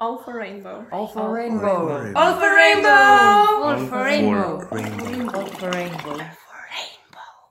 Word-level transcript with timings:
All 0.00 0.18
for 0.18 0.36
rainbow. 0.36 0.86
All 0.92 1.08
for 1.08 1.34
rainbow. 1.34 2.12
All 2.14 2.34
for 2.38 2.54
rainbow. 2.54 2.88
All 2.88 3.76
for 3.86 4.04
rainbow. 4.04 4.68
rainbow. 4.70 5.40
All 5.40 5.46
for 5.46 5.70
rainbow. 5.72 6.20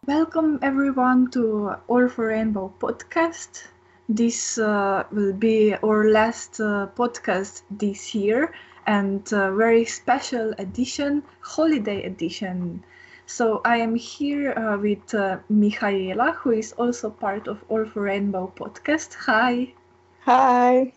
Welcome 0.06 0.60
everyone 0.62 1.30
to 1.32 1.76
All 1.90 2.08
for 2.08 2.28
Rainbow 2.28 2.72
podcast. 2.80 3.68
This 4.08 4.58
uh, 4.58 5.04
will 5.12 5.34
be 5.34 5.76
our 5.84 6.10
last 6.10 6.62
uh, 6.62 6.88
podcast 6.96 7.64
this 7.70 8.16
year 8.16 8.54
and 8.86 9.30
a 9.34 9.52
very 9.52 9.84
special 9.84 10.54
edition, 10.58 11.24
holiday 11.42 12.04
edition. 12.04 12.82
So 13.26 13.60
I 13.66 13.76
am 13.76 13.96
here 13.96 14.54
uh, 14.54 14.78
with 14.78 15.14
uh, 15.14 15.40
Michaela, 15.50 16.32
who 16.32 16.52
is 16.52 16.72
also 16.78 17.10
part 17.10 17.50
of 17.50 17.60
All 17.68 17.84
for 17.84 18.04
Rainbow 18.04 18.54
podcast. 18.56 19.16
Hi, 19.16 19.74
Hi, 20.22 20.94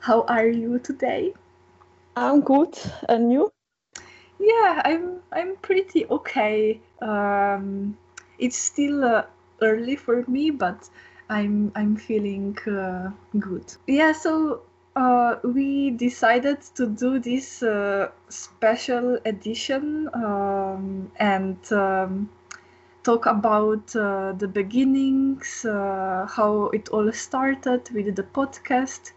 how 0.00 0.22
are 0.22 0.48
you 0.48 0.78
today? 0.78 1.34
I'm 2.16 2.40
good. 2.40 2.78
And 3.08 3.32
you? 3.32 3.50
Yeah, 4.38 4.82
I'm 4.84 5.20
I'm 5.32 5.56
pretty 5.56 6.06
okay. 6.06 6.80
Um, 7.02 7.96
it's 8.38 8.56
still 8.56 9.04
uh, 9.04 9.24
early 9.62 9.96
for 9.96 10.24
me, 10.28 10.50
but 10.50 10.88
I'm 11.28 11.72
I'm 11.74 11.96
feeling 11.96 12.56
uh, 12.66 13.10
good. 13.38 13.74
Yeah, 13.86 14.12
so 14.12 14.62
uh, 14.96 15.36
we 15.42 15.90
decided 15.90 16.60
to 16.74 16.86
do 16.86 17.18
this 17.18 17.62
uh, 17.62 18.10
special 18.28 19.18
edition 19.24 20.08
um, 20.14 21.10
and 21.16 21.58
um, 21.72 22.28
talk 23.02 23.26
about 23.26 23.94
uh, 23.96 24.32
the 24.32 24.48
beginnings, 24.48 25.64
uh, 25.64 26.26
how 26.28 26.66
it 26.72 26.88
all 26.90 27.12
started 27.12 27.88
with 27.90 28.14
the 28.16 28.22
podcast, 28.22 29.12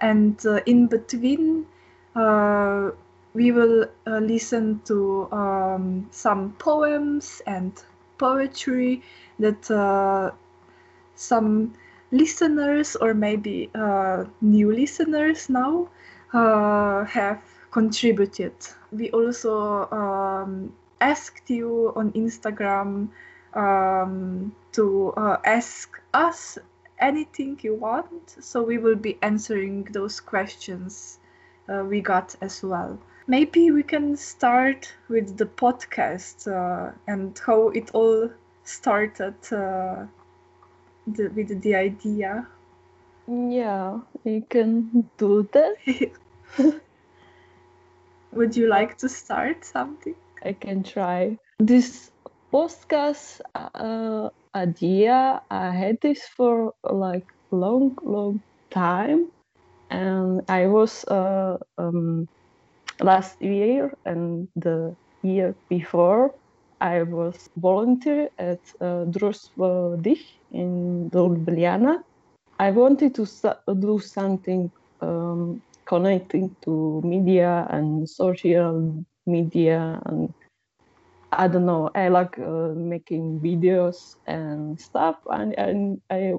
and 0.00 0.44
uh, 0.46 0.60
in 0.66 0.86
between. 0.86 1.66
Uh, 2.14 2.90
we 3.34 3.52
will 3.52 3.84
uh, 4.06 4.18
listen 4.18 4.80
to 4.86 5.30
um, 5.30 6.08
some 6.10 6.52
poems 6.54 7.42
and 7.46 7.84
poetry 8.16 9.02
that 9.38 10.32
some 11.14 11.74
listeners 12.10 12.96
or 12.96 13.12
maybe 13.12 13.70
new 14.40 14.72
listeners 14.72 15.50
now 15.50 15.88
have 16.32 17.42
contributed. 17.70 18.54
We 18.90 19.10
also 19.10 19.86
um, 19.90 20.72
asked 21.00 21.50
you 21.50 21.92
on 21.94 22.12
Instagram 22.12 23.08
um, 23.54 24.54
to 24.72 25.12
uh, 25.16 25.36
ask 25.44 26.00
us 26.14 26.58
anything 26.98 27.58
you 27.62 27.74
want, 27.74 28.36
so 28.40 28.62
we 28.62 28.78
will 28.78 28.96
be 28.96 29.18
answering 29.22 29.84
those 29.92 30.20
questions 30.20 31.18
uh, 31.68 31.84
we 31.84 32.00
got 32.00 32.34
as 32.40 32.62
well. 32.62 32.98
Maybe 33.26 33.70
we 33.70 33.82
can 33.82 34.16
start 34.16 34.92
with 35.08 35.36
the 35.36 35.46
podcast 35.46 36.46
uh, 36.46 36.92
and 37.08 37.38
how 37.44 37.70
it 37.70 37.90
all 37.92 38.30
started 38.64 39.34
uh, 39.52 40.06
the, 41.06 41.28
with 41.34 41.60
the 41.60 41.74
idea. 41.74 42.46
Yeah, 43.26 44.00
you 44.24 44.44
can 44.48 45.10
do 45.18 45.48
that. 45.52 45.76
Would 48.32 48.56
you 48.56 48.68
like 48.68 48.98
to 48.98 49.08
start 49.08 49.64
something? 49.64 50.14
I 50.44 50.52
can 50.52 50.84
try. 50.84 51.38
This 51.58 52.12
podcast 52.56 53.42
uh, 53.54 54.30
idea, 54.54 55.42
I 55.50 55.70
had 55.70 55.98
this 56.02 56.26
for 56.36 56.74
like 56.90 57.26
long, 57.52 57.96
long 58.02 58.42
time, 58.70 59.30
and 59.90 60.42
I 60.48 60.66
was 60.66 61.04
uh, 61.04 61.58
um, 61.78 62.28
last 63.00 63.42
year 63.42 63.92
and 64.06 64.48
the 64.56 64.96
year 65.22 65.54
before. 65.68 66.34
I 66.80 67.02
was 67.02 67.48
volunteer 67.56 68.30
at 68.38 68.60
uh, 68.80 69.04
Društvo 69.14 70.02
DIH 70.02 70.24
in 70.52 71.10
Ljubljana. 71.12 72.02
I 72.58 72.70
wanted 72.72 73.14
to 73.14 73.26
do 73.80 73.98
something 73.98 74.70
um, 75.00 75.62
connecting 75.86 76.56
to 76.64 77.00
media 77.04 77.66
and 77.70 78.08
social 78.08 79.04
media 79.26 80.00
and 80.06 80.32
I 81.32 81.48
don't 81.48 81.66
know. 81.66 81.90
I 81.94 82.08
like 82.08 82.38
uh, 82.38 82.72
making 82.74 83.40
videos 83.40 84.16
and 84.26 84.80
stuff, 84.80 85.16
and, 85.30 85.54
and 85.58 86.00
I 86.10 86.34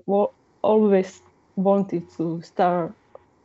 always 0.62 1.22
wanted 1.56 2.10
to 2.18 2.42
start 2.42 2.94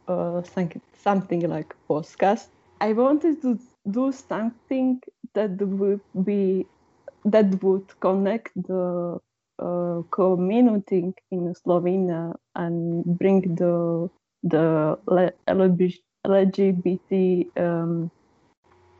uh, 0.08 0.42
something, 0.42 0.80
something 0.94 1.48
like 1.48 1.74
podcast. 1.90 2.48
I 2.80 2.92
wanted 2.92 3.40
to 3.42 3.58
do 3.90 4.12
something 4.12 5.00
that 5.34 5.60
would 5.60 6.00
be 6.24 6.66
that 7.24 7.62
would 7.62 7.88
connect 8.00 8.50
the 8.56 9.18
uh, 9.58 10.02
community 10.10 11.12
in 11.30 11.54
Slovenia 11.54 12.34
and 12.54 13.04
bring 13.18 13.54
the 13.54 14.08
the 14.42 14.98
LGBT 16.26 17.50
um, 17.56 18.10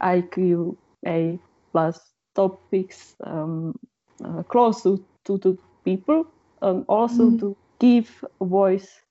IQA 0.01 1.41
plus 1.73 2.12
topics 2.35 3.15
um, 3.25 3.75
uh, 4.25 4.43
close 4.45 4.83
to, 4.83 5.05
to, 5.25 5.39
to 5.39 5.59
people 5.85 6.25
and 6.63 6.85
also 6.89 7.31
Mhm. 7.31 7.41
to 7.41 7.57
give 7.81 8.25
voice 8.41 9.03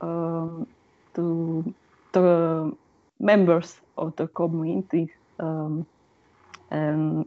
um, 0.00 0.66
to 1.14 1.74
the 2.12 2.72
members 3.20 3.80
of 3.96 4.14
the 4.16 4.26
community 4.28 5.10
um, 5.38 5.86
and 6.70 7.26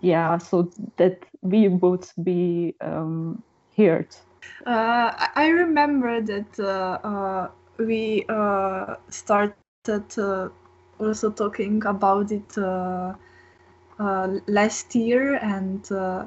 yeah 0.00 0.38
so 0.38 0.70
that 0.96 1.24
we 1.42 1.68
would 1.68 2.04
be 2.22 2.74
um, 2.80 3.42
heard 3.76 4.14
Uh, 4.66 5.10
I- 5.36 5.48
remember 5.48 6.20
that 6.22 6.58
uh, 6.60 6.98
uh, 7.08 7.48
we 7.78 8.24
uh, 8.28 8.96
started 9.08 10.18
uh, 10.18 10.48
also 10.98 11.30
talking 11.30 11.84
about 11.86 12.30
it 12.32 12.58
last 13.98 14.94
year, 14.94 15.34
and 15.34 15.90
uh, 15.90 16.26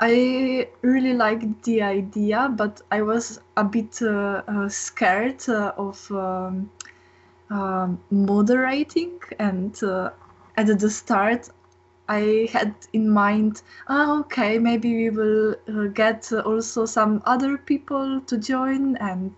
I 0.00 0.68
really 0.82 1.14
liked 1.14 1.62
the 1.64 1.82
idea, 1.82 2.48
but 2.54 2.80
I 2.90 3.02
was 3.02 3.40
a 3.56 3.64
bit 3.64 4.00
uh, 4.02 4.42
uh, 4.48 4.68
scared 4.68 5.48
uh, 5.48 5.72
of 5.76 6.10
um, 6.10 8.00
moderating, 8.10 9.18
and 9.38 9.82
uh, 9.82 10.10
at 10.56 10.66
the 10.78 10.90
start, 10.90 11.50
I 12.10 12.48
had 12.52 12.74
in 12.92 13.10
mind, 13.10 13.62
oh, 13.88 14.20
okay, 14.20 14.58
maybe 14.58 14.94
we 14.94 15.10
will 15.10 15.56
uh, 15.68 15.88
get 15.94 16.32
uh, 16.32 16.40
also 16.40 16.86
some 16.86 17.22
other 17.26 17.58
people 17.58 18.20
to 18.26 18.38
join 18.38 18.96
and 18.98 19.32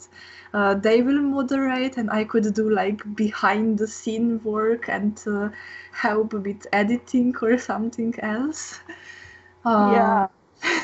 uh, 0.54 0.74
they 0.74 1.02
will 1.02 1.20
moderate, 1.22 1.96
and 1.98 2.10
I 2.10 2.24
could 2.24 2.54
do 2.54 2.70
like 2.70 3.02
behind 3.16 3.78
the 3.78 3.88
scene 3.88 4.40
work 4.44 4.88
and 4.88 5.20
uh, 5.26 5.50
help 5.92 6.34
with 6.34 6.66
editing 6.72 7.34
or 7.42 7.58
something 7.58 8.14
else. 8.20 8.80
Uh, 9.64 10.00
yeah 10.00 10.28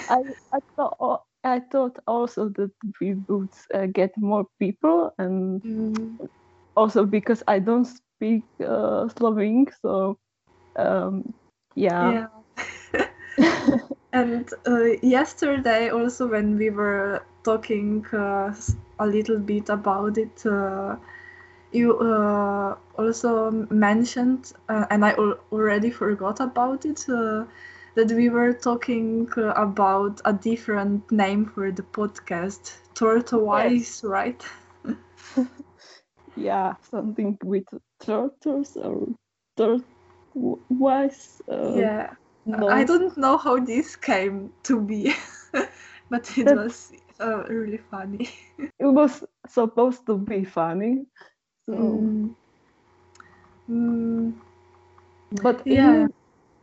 I, 0.09 0.17
I 0.53 0.59
thought 0.77 1.23
I 1.45 1.61
thought 1.61 1.99
also 2.07 2.49
that 2.51 2.73
we 3.01 3.15
would 3.29 3.53
uh, 3.75 3.87
get 3.87 4.13
more 4.19 4.47
people 4.61 5.13
and 5.19 5.63
mm, 5.65 6.19
also 6.77 7.05
because 7.05 7.43
I 7.49 7.59
don't 7.61 7.85
speak 7.85 8.45
uh, 8.67 9.09
Slovene 9.09 9.67
so 9.83 10.19
um, 10.79 11.35
yeah 11.79 12.15
yeah. 12.15 12.27
And 14.13 14.49
uh, 14.67 14.85
yesterday, 15.03 15.91
also 15.91 16.27
when 16.29 16.57
we 16.59 16.71
were 16.71 17.23
talking 17.45 18.05
uh, 18.13 18.55
a 18.99 19.07
little 19.07 19.39
bit 19.39 19.69
about 19.69 20.19
it, 20.19 20.45
uh, 20.47 20.97
you 21.73 21.99
uh, 21.99 22.77
also 22.99 23.51
mentioned, 23.71 24.53
uh, 24.69 24.87
and 24.91 25.05
I 25.05 25.13
al- 25.13 25.39
already 25.53 25.91
forgot 25.91 26.41
about 26.41 26.85
it, 26.87 27.07
uh, 27.09 27.45
that 27.95 28.11
we 28.13 28.29
were 28.31 28.53
talking 28.53 29.29
about 29.37 30.21
a 30.25 30.33
different 30.33 31.11
name 31.13 31.47
for 31.47 31.71
the 31.73 31.83
podcast, 31.83 32.79
Tortoise, 32.95 34.03
right? 34.05 34.43
yeah 36.37 36.75
something 36.81 37.39
with 37.43 37.65
turtles 38.01 38.77
or 38.77 39.09
turtles 40.35 41.41
uh, 41.51 41.83
yeah. 41.83 42.11
no. 42.47 42.69
I 42.69 42.85
don't 42.85 43.17
know 43.17 43.37
how 43.39 43.59
this 43.59 43.97
came 43.97 44.53
to 44.65 44.81
be, 44.81 45.13
but 46.11 46.37
it 46.39 46.51
was 46.53 46.93
uh, 47.21 47.45
really 47.45 47.79
funny. 47.79 48.29
it 48.79 48.87
was 48.87 49.25
supposed 49.47 50.07
to 50.07 50.19
be 50.19 50.45
funny 50.45 51.05
so 51.69 52.11
Mm. 52.11 52.35
Mm, 53.69 54.33
but 55.43 55.65
Yeah. 55.65 55.71
in, 55.71 56.09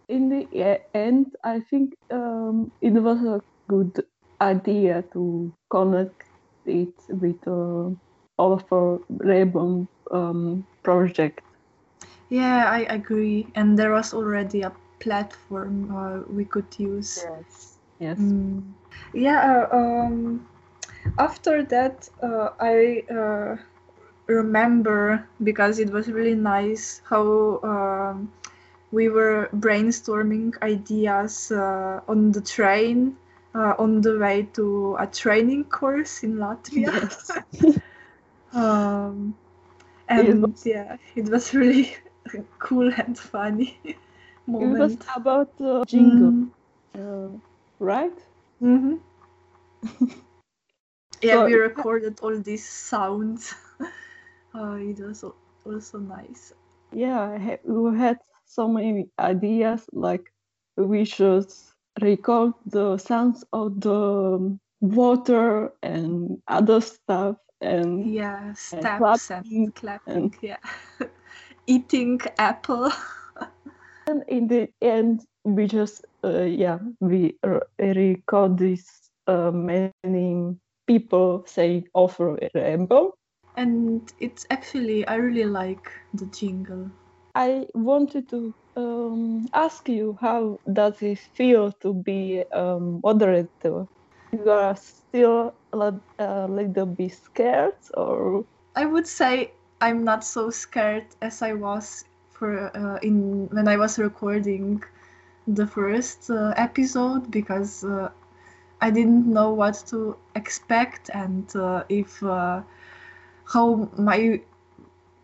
in 0.10 0.30
the 0.30 0.48
end 0.94 1.28
i 1.44 1.60
think 1.70 1.96
um, 2.12 2.72
it 2.82 2.92
was 2.92 3.20
a 3.24 3.42
good 3.70 4.04
idea 4.42 5.04
to 5.14 5.54
connect 5.70 6.24
it 6.66 6.94
with 7.10 7.42
uh, 7.48 7.90
all 8.38 8.58
for 8.70 9.02
Rainbow 9.10 9.88
um, 10.12 10.68
project. 10.84 11.45
Yeah, 12.30 12.70
I 12.70 12.80
agree. 12.82 13.48
And 13.56 13.78
there 13.78 13.92
was 13.92 14.14
already 14.14 14.62
a 14.62 14.72
platform 15.00 15.96
uh, 15.96 16.20
we 16.32 16.46
could 16.46 16.78
use. 16.80 17.26
Yes. 17.26 17.78
Yes. 18.00 18.20
Mm. 18.20 18.62
Yeah. 19.14 19.68
Uh, 19.72 19.76
um, 19.78 20.48
after 21.18 21.64
that, 21.64 22.10
uh, 22.22 22.50
I 22.60 23.04
uh, 23.12 23.58
remember 24.28 25.28
because 25.44 25.80
it 25.80 25.92
was 25.92 26.08
really 26.10 26.36
nice 26.36 27.02
how 27.10 27.60
um, 27.64 28.32
we 28.92 29.10
were 29.10 29.50
brainstorming 29.54 30.62
ideas 30.62 31.52
uh, 31.52 32.02
on 32.08 32.32
the 32.32 32.42
train 32.42 33.18
uh, 33.56 33.74
on 33.78 34.02
the 34.02 34.18
way 34.18 34.48
to 34.54 34.96
a 35.00 35.08
training 35.08 35.66
course 35.66 36.24
in 36.24 36.36
Latvia. 36.38 36.94
Yes. 36.94 37.40
um, 38.54 39.36
It 40.16 40.28
and 40.28 40.42
was- 40.42 40.66
yeah, 40.66 40.98
it 41.16 41.30
was 41.30 41.54
really 41.54 41.96
cool 42.60 42.92
and 42.98 43.18
funny 43.18 43.78
It 43.86 43.98
was 44.48 44.78
moment. 44.78 45.06
about 45.16 45.50
uh, 45.60 45.84
jingle, 45.88 46.32
Mm. 46.32 46.50
uh, 46.96 47.30
right? 47.80 48.18
Mhm. 48.62 49.00
yeah, 51.22 51.34
So- 51.36 51.46
we 51.46 51.56
recorded 51.56 52.20
all 52.22 52.38
these 52.40 52.66
sounds. 52.68 53.56
uh, 54.56 54.74
it 54.78 55.00
was 55.00 55.24
also 55.66 55.98
nice. 56.00 56.54
Yeah, 56.94 57.38
ha- 57.38 57.64
we 57.66 57.98
had 57.98 58.18
so 58.46 58.68
many 58.68 59.10
ideas. 59.20 59.86
Like 59.92 60.32
we 60.78 61.06
should 61.06 61.50
record 62.02 62.54
the 62.68 62.98
sounds 62.98 63.44
of 63.52 63.82
the 63.82 64.58
water 64.82 65.74
and 65.82 66.38
other 66.48 66.82
stuff, 66.82 67.38
and 67.62 68.14
Yeah, 68.14 68.54
steps 68.54 69.26
clapping 69.28 69.64
and 69.66 69.76
clapping. 69.76 70.14
and- 70.16 70.36
Yeah, 70.42 70.62
eating 71.68 72.20
apple. 72.38 72.92
And 74.08 74.24
in 74.28 74.48
the 74.48 74.70
end, 74.82 75.26
we 75.44 75.68
just, 75.68 76.06
uh, 76.24 76.44
yeah, 76.44 76.78
we 77.00 77.38
record 77.80 78.58
this 78.58 79.10
uh, 79.26 79.50
many 79.52 80.56
people 80.86 81.44
saying 81.48 81.88
over 81.96 82.38
a 82.38 82.50
rainbow. 82.54 83.14
And 83.58 84.14
it's 84.20 84.46
actually, 84.52 85.08
I 85.08 85.16
really 85.16 85.46
like 85.46 85.92
the 86.14 86.28
jingle. 86.28 86.92
I 87.34 87.66
wanted 87.74 88.30
to 88.30 88.54
um, 88.76 89.48
ask 89.54 89.90
you 89.90 90.18
how 90.22 90.60
does 90.72 91.02
it 91.02 91.20
feel 91.34 91.72
to 91.82 91.94
be 91.94 92.44
um, 92.54 93.02
moderator? 93.04 93.88
You 94.32 94.50
are 94.50 94.76
still 94.76 95.54
a 95.74 96.48
little 96.48 96.86
bit 96.86 97.14
scared, 97.14 97.74
or 97.94 98.46
I 98.76 98.86
would 98.86 99.08
say 99.08 99.52
I'm 99.82 100.04
not 100.04 100.24
so 100.24 100.50
scared 100.50 101.06
as 101.22 101.42
I 101.42 101.54
was 101.54 102.06
for 102.32 102.76
uh, 102.76 103.00
in 103.02 103.48
when 103.52 103.68
I 103.68 103.78
was 103.78 104.00
recording 104.00 104.84
the 105.48 105.68
first 105.68 106.30
uh, 106.30 106.54
episode 106.58 107.30
because 107.30 107.84
uh, 107.84 108.10
I 108.82 108.90
didn't 108.90 109.28
know 109.28 109.54
what 109.54 109.84
to 109.88 110.18
expect 110.36 111.10
and 111.14 111.54
uh, 111.56 111.84
if 111.90 112.22
uh, 112.24 112.62
how 113.46 113.90
my 113.98 114.42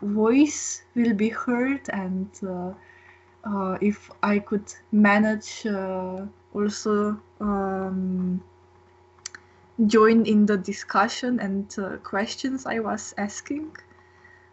voice 0.02 0.84
will 0.96 1.14
be 1.14 1.30
heard 1.30 1.82
and 1.90 2.30
uh, 2.44 3.78
if 3.82 4.12
I 4.22 4.40
could 4.40 4.74
manage 4.92 5.66
also 6.54 7.20
um, 7.40 8.44
join 9.88 10.26
in 10.26 10.46
the 10.46 10.58
discussion 10.58 11.40
and 11.40 12.04
questions 12.04 12.66
I 12.66 12.80
was 12.80 13.14
asking. 13.18 13.76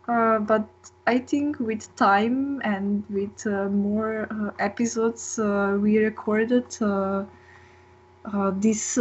Uh, 0.08 0.38
but 0.38 0.66
I 1.06 1.18
think 1.18 1.60
with 1.60 1.94
time 1.96 2.62
and 2.64 3.04
with 3.10 3.46
uh, 3.46 3.68
more 3.68 4.26
uh, 4.30 4.50
episodes 4.58 5.38
uh, 5.38 5.76
we 5.78 5.98
recorded, 5.98 6.64
uh, 6.80 7.24
this 8.56 8.98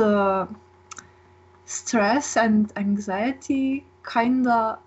stress 1.66 2.38
and 2.38 2.72
anxiety 2.76 3.86
kinda 4.10 4.80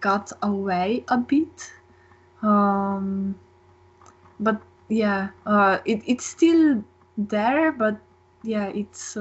got 0.00 0.32
away 0.42 1.04
a 1.08 1.18
bit. 1.18 1.72
Um, 2.42 3.34
but 4.38 4.60
yeah, 4.88 5.30
it, 5.84 6.02
it's 6.06 6.26
still 6.26 6.84
there, 7.18 7.72
but 7.72 7.98
yeah, 8.42 8.66
it's 8.66 9.16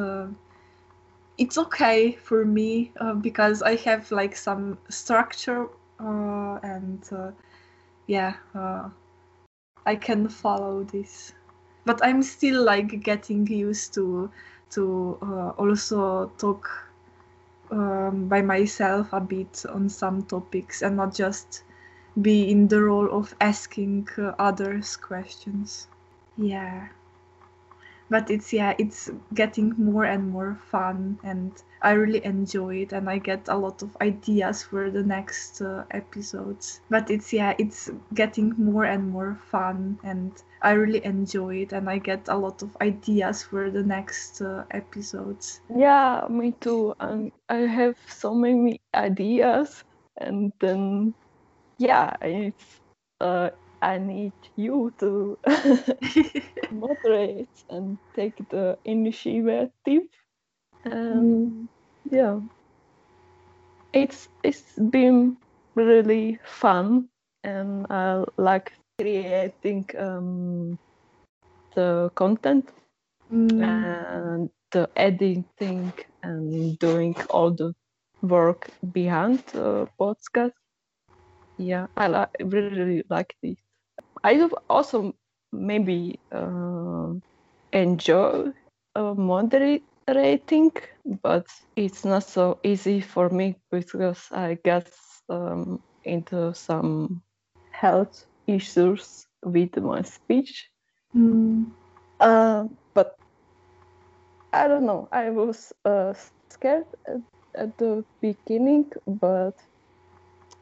it's 1.38 1.58
okay 1.58 2.14
for 2.14 2.46
me 2.46 2.92
uh, 3.00 3.14
because 3.14 3.62
I 3.62 3.76
have 3.78 4.12
like 4.12 4.36
some 4.36 4.78
structure 4.90 5.68
uh, 6.00 6.60
and 6.64 7.02
uh, 7.12 7.32
yeah, 8.08 8.36
uh, 8.54 8.90
I 9.86 9.96
can 9.96 10.28
follow 10.30 10.84
this. 10.84 11.34
But 11.86 12.00
I'm 12.04 12.24
still 12.24 12.64
like 12.64 13.04
getting 13.04 13.48
used 13.48 13.94
to 13.96 14.30
to 14.72 15.18
uh, 15.22 15.50
also 15.58 16.32
talk 16.38 16.70
um, 17.72 18.28
by 18.28 18.42
myself 18.42 19.12
a 19.14 19.20
bit 19.20 19.66
on 19.70 19.90
some 19.90 20.24
topics 20.24 20.82
and 20.82 20.98
not 20.98 21.14
just 21.14 21.64
be 22.22 22.50
in 22.50 22.68
the 22.68 22.82
role 22.82 23.12
of 23.12 23.36
asking 23.42 24.08
uh, 24.18 24.34
others 24.40 24.96
questions. 24.96 25.88
Yeah 26.38 26.88
but 28.14 28.30
it's 28.30 28.54
yeah 28.54 28.76
it's 28.78 29.10
getting 29.34 29.74
more 29.76 30.06
and 30.06 30.30
more 30.30 30.56
fun 30.70 31.18
and 31.24 31.52
i 31.82 31.92
really 31.94 32.24
enjoy 32.24 32.76
it 32.76 32.94
and 32.94 33.10
i 33.10 33.18
get 33.18 33.48
a 33.48 33.58
lot 33.58 33.82
of 33.82 33.90
ideas 34.02 34.62
for 34.62 34.92
the 34.92 35.02
next 35.02 35.62
uh, 35.62 35.84
episodes 35.90 36.80
but 36.92 37.10
it's 37.10 37.34
yeah 37.34 37.56
it's 37.58 37.90
getting 38.14 38.54
more 38.56 38.86
and 38.86 39.10
more 39.10 39.36
fun 39.50 39.98
and 40.04 40.32
i 40.62 40.74
really 40.74 41.04
enjoy 41.04 41.56
it 41.56 41.74
and 41.74 41.90
i 41.90 41.98
get 41.98 42.28
a 42.28 42.38
lot 42.38 42.62
of 42.62 42.70
ideas 42.82 43.42
for 43.42 43.72
the 43.72 43.82
next 43.82 44.42
uh, 44.42 44.64
episodes 44.70 45.60
yeah, 45.76 46.28
me 46.30 46.54
too. 46.62 46.94
And 47.00 47.32
I 47.50 47.66
have 47.66 47.98
so 48.08 48.36
many 48.36 48.80
ideas, 48.94 49.84
and 50.18 50.54
then 50.60 51.16
yeah, 51.80 52.16
it's 52.22 52.80
uh, 53.20 53.50
I 53.84 54.00
need 54.00 54.34
you 54.56 54.94
to 55.00 55.40
moderate 56.72 57.64
and 57.70 58.00
take 58.16 58.38
the 58.50 58.80
initiative. 58.86 60.04
And 60.86 61.70
yeah, 62.06 62.42
it's 63.94 64.30
it's 64.44 64.78
been 64.92 65.38
really 65.76 66.40
fun, 66.44 67.10
and 67.44 67.86
I 67.90 68.24
like 68.38 68.74
creating 69.00 69.86
um, 69.98 70.80
the 71.76 72.12
content 72.16 72.72
Mm, 73.32 73.98
and 74.24 74.50
the 74.72 74.90
editing 74.96 75.94
and 76.24 76.78
doing 76.80 77.16
all 77.30 77.52
the 77.52 77.74
work 78.22 78.70
behind 78.94 79.40
the 79.54 79.88
podcast. 80.00 80.54
Yeah, 81.58 81.88
I 81.98 82.08
like 82.08 82.32
really 82.42 83.04
like 83.10 83.36
this. 83.44 83.63
I 84.24 84.50
also 84.70 85.14
maybe 85.52 86.20
uh, 86.32 87.14
enjoy 87.74 88.52
uh, 88.96 89.14
moderating, 89.16 90.72
but 91.24 91.48
it's 91.76 92.06
not 92.06 92.24
so 92.24 92.60
easy 92.64 93.02
for 93.02 93.30
me 93.30 93.56
because 93.72 94.30
I 94.32 94.58
get 94.64 94.90
um, 95.30 95.84
into 96.04 96.54
some 96.54 97.22
health 97.72 98.26
issues 98.48 99.28
with 99.44 99.78
my 99.78 100.02
speech. 100.04 100.70
mm, 101.16 101.66
Uh, 102.20 102.68
but 102.94 103.18
I 104.54 104.68
don't 104.68 104.86
know. 104.86 105.08
I 105.12 105.30
was 105.30 105.74
uh, 105.86 106.14
scared 106.50 106.86
at, 107.08 107.22
at 107.56 107.78
the 107.78 108.04
beginning, 108.22 108.92
but 109.08 109.56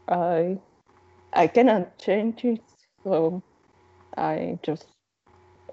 I 0.08 0.60
I 1.34 1.48
cannot 1.48 1.98
change 2.00 2.44
it, 2.46 2.64
so 3.04 3.42
I 4.18 4.60
just 4.64 4.88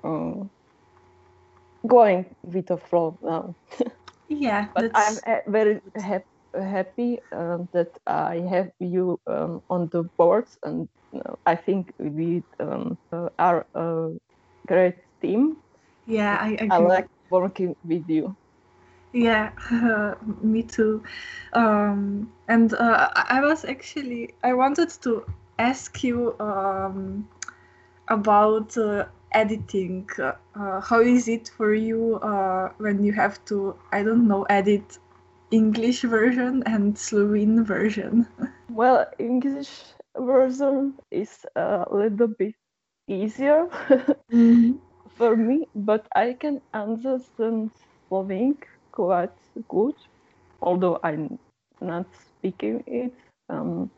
um, 0.04 0.50
going 1.86 2.26
with 2.42 2.66
the 2.66 2.76
flow 2.76 3.18
now. 3.22 3.54
yeah 4.28 4.68
But 4.74 4.86
that's 4.86 4.94
I'm 4.94 5.18
uh, 5.26 5.38
very 5.46 5.80
hap- 5.96 6.26
happy 6.54 7.20
um, 7.32 7.68
that 7.72 7.88
I 8.06 8.36
have 8.50 8.70
you 8.80 9.18
um, 9.26 9.62
on 9.70 9.88
the 9.90 10.04
boards, 10.18 10.58
and 10.62 10.88
uh, 11.14 11.34
I 11.46 11.56
think 11.56 11.92
we 11.98 12.44
um, 12.60 12.96
uh, 13.12 13.28
are 13.38 13.66
a 13.74 14.10
great 14.66 14.96
team. 15.22 15.56
yeah 16.06 16.38
i 16.40 16.50
agree 16.50 16.68
I 16.70 16.78
like 16.78 17.06
working 17.30 17.74
with 17.84 18.08
you. 18.08 18.36
Yeah, 19.12 19.50
me 20.42 20.62
too. 20.62 21.02
Um, 21.52 22.32
and 22.48 22.72
uh, 22.74 23.08
I 23.14 23.38
I 23.38 23.40
was 23.40 23.64
actually 23.64 24.34
I 24.42 24.52
wanted 24.54 24.90
to 25.02 25.24
ask 25.58 26.02
you 26.04 26.34
um, 26.40 27.28
about 28.08 28.76
uh, 28.76 29.06
editing. 29.32 30.08
Uh, 30.18 30.80
how 30.80 31.00
is 31.00 31.28
it 31.28 31.50
for 31.56 31.74
you 31.74 32.16
uh, 32.16 32.70
when 32.78 33.02
you 33.04 33.12
have 33.12 33.44
to 33.46 33.76
I 33.92 34.02
don't 34.02 34.26
know 34.28 34.44
edit 34.44 34.98
English 35.50 36.02
version 36.02 36.62
and 36.66 36.98
Slovene 36.98 37.64
version? 37.64 38.26
Well, 38.70 39.06
English 39.18 39.70
version 40.16 40.94
is 41.10 41.44
a 41.56 41.86
little 41.90 42.28
bit 42.28 42.54
easier 43.08 43.66
for 45.16 45.36
me, 45.36 45.66
but 45.74 46.06
I 46.14 46.34
can 46.34 46.60
understand 46.74 47.70
Slovene 48.08 48.58
quite 48.92 49.32
good, 49.68 49.94
although 50.62 51.00
I'm 51.02 51.38
not 51.80 52.06
speaking 52.14 52.84
it. 52.86 53.14
Um, 53.48 53.90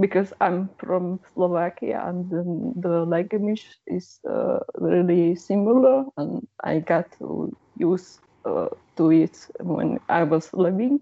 because 0.00 0.32
I'm 0.40 0.70
from 0.78 1.20
Slovakia 1.34 2.02
and 2.06 2.28
the, 2.30 2.42
the 2.76 3.04
language 3.04 3.78
is 3.86 4.18
uh, 4.28 4.58
really 4.78 5.36
similar, 5.36 6.04
and 6.16 6.46
I 6.62 6.80
got 6.80 7.10
to 7.18 7.54
use 7.78 8.18
uh, 8.44 8.68
to 8.96 9.10
it 9.12 9.46
when 9.60 10.00
I 10.08 10.24
was 10.24 10.52
living 10.52 11.00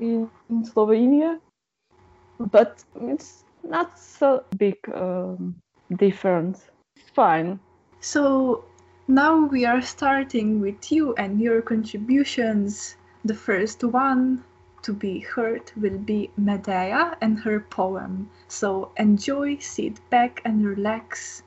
in, 0.00 0.30
in 0.48 0.64
Slovenia. 0.64 1.38
But 2.38 2.82
it's 3.02 3.44
not 3.62 3.98
so 3.98 4.44
big 4.56 4.76
um, 4.94 5.54
difference. 5.96 6.70
It's 6.96 7.10
fine. 7.10 7.60
So 8.00 8.64
now 9.08 9.44
we 9.44 9.66
are 9.66 9.82
starting 9.82 10.60
with 10.60 10.90
you 10.90 11.14
and 11.14 11.38
your 11.40 11.60
contributions. 11.60 12.96
The 13.26 13.34
first 13.34 13.84
one 13.84 14.42
to 14.82 14.92
be 14.92 15.20
heard 15.20 15.72
will 15.76 15.98
be 15.98 16.30
Medea 16.36 17.16
and 17.20 17.38
her 17.40 17.60
poem. 17.60 18.30
So 18.48 18.92
enjoy, 18.96 19.58
sit 19.58 19.98
back 20.10 20.42
and 20.44 20.64
relax 20.64 21.42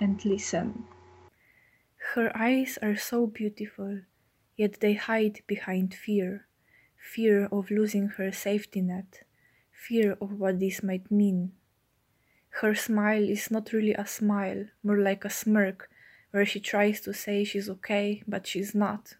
and 0.00 0.24
listen. 0.24 0.84
Her 2.14 2.30
eyes 2.36 2.78
are 2.82 2.96
so 2.96 3.26
beautiful, 3.26 4.00
yet 4.56 4.80
they 4.80 4.94
hide 4.94 5.40
behind 5.46 5.94
fear 5.94 6.46
fear 7.02 7.46
of 7.46 7.70
losing 7.70 8.08
her 8.16 8.30
safety 8.30 8.80
net, 8.80 9.24
fear 9.72 10.16
of 10.20 10.38
what 10.38 10.60
this 10.60 10.82
might 10.82 11.10
mean. 11.10 11.52
Her 12.60 12.74
smile 12.74 13.28
is 13.28 13.50
not 13.50 13.72
really 13.72 13.94
a 13.94 14.06
smile, 14.06 14.66
more 14.82 14.98
like 14.98 15.24
a 15.24 15.30
smirk 15.30 15.90
where 16.30 16.46
she 16.46 16.60
tries 16.60 17.00
to 17.02 17.12
say 17.12 17.44
she's 17.44 17.68
okay, 17.68 18.22
but 18.26 18.46
she's 18.46 18.74
not. 18.74 19.16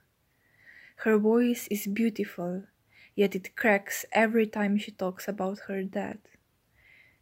Her 0.96 1.18
voice 1.18 1.66
is 1.70 1.86
beautiful, 1.86 2.64
yet 3.14 3.34
it 3.34 3.56
cracks 3.56 4.04
every 4.12 4.46
time 4.46 4.78
she 4.78 4.90
talks 4.90 5.28
about 5.28 5.60
her 5.68 5.82
dad. 5.82 6.18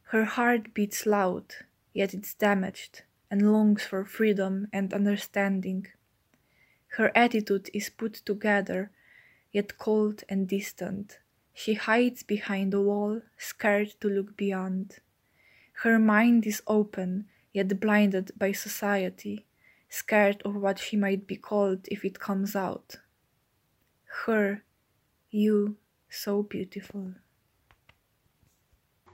Her 0.05 0.25
heart 0.25 0.75
beats 0.75 1.07
loud, 1.07 1.55
yet 1.93 2.15
it's 2.15 2.35
damaged 2.35 3.03
and 3.31 3.53
longs 3.53 3.85
for 3.85 4.05
freedom 4.05 4.67
and 4.73 4.93
understanding. 4.93 5.87
Her 6.97 7.13
attitude 7.15 7.71
is 7.73 7.89
put 7.89 8.15
together, 8.15 8.91
yet 9.53 9.79
cold 9.79 10.25
and 10.29 10.49
distant. 10.49 11.21
She 11.55 11.75
hides 11.75 12.23
behind 12.23 12.75
a 12.75 12.81
wall, 12.81 13.23
scared 13.39 13.95
to 14.01 14.09
look 14.09 14.37
beyond. 14.37 14.99
Her 15.83 15.99
mind 15.99 16.47
is 16.47 16.63
open, 16.67 17.27
yet 17.53 17.81
blinded 17.81 18.33
by 18.37 18.53
society, 18.53 19.47
scared 19.89 20.43
of 20.45 20.57
what 20.57 20.79
she 20.79 20.97
might 20.97 21.27
be 21.27 21.37
called 21.37 21.87
if 21.89 22.05
it 22.05 22.19
comes 22.19 22.57
out. 22.57 22.97
Her, 24.27 24.65
you, 25.31 25.77
so 26.09 26.43
beautiful. 26.43 27.13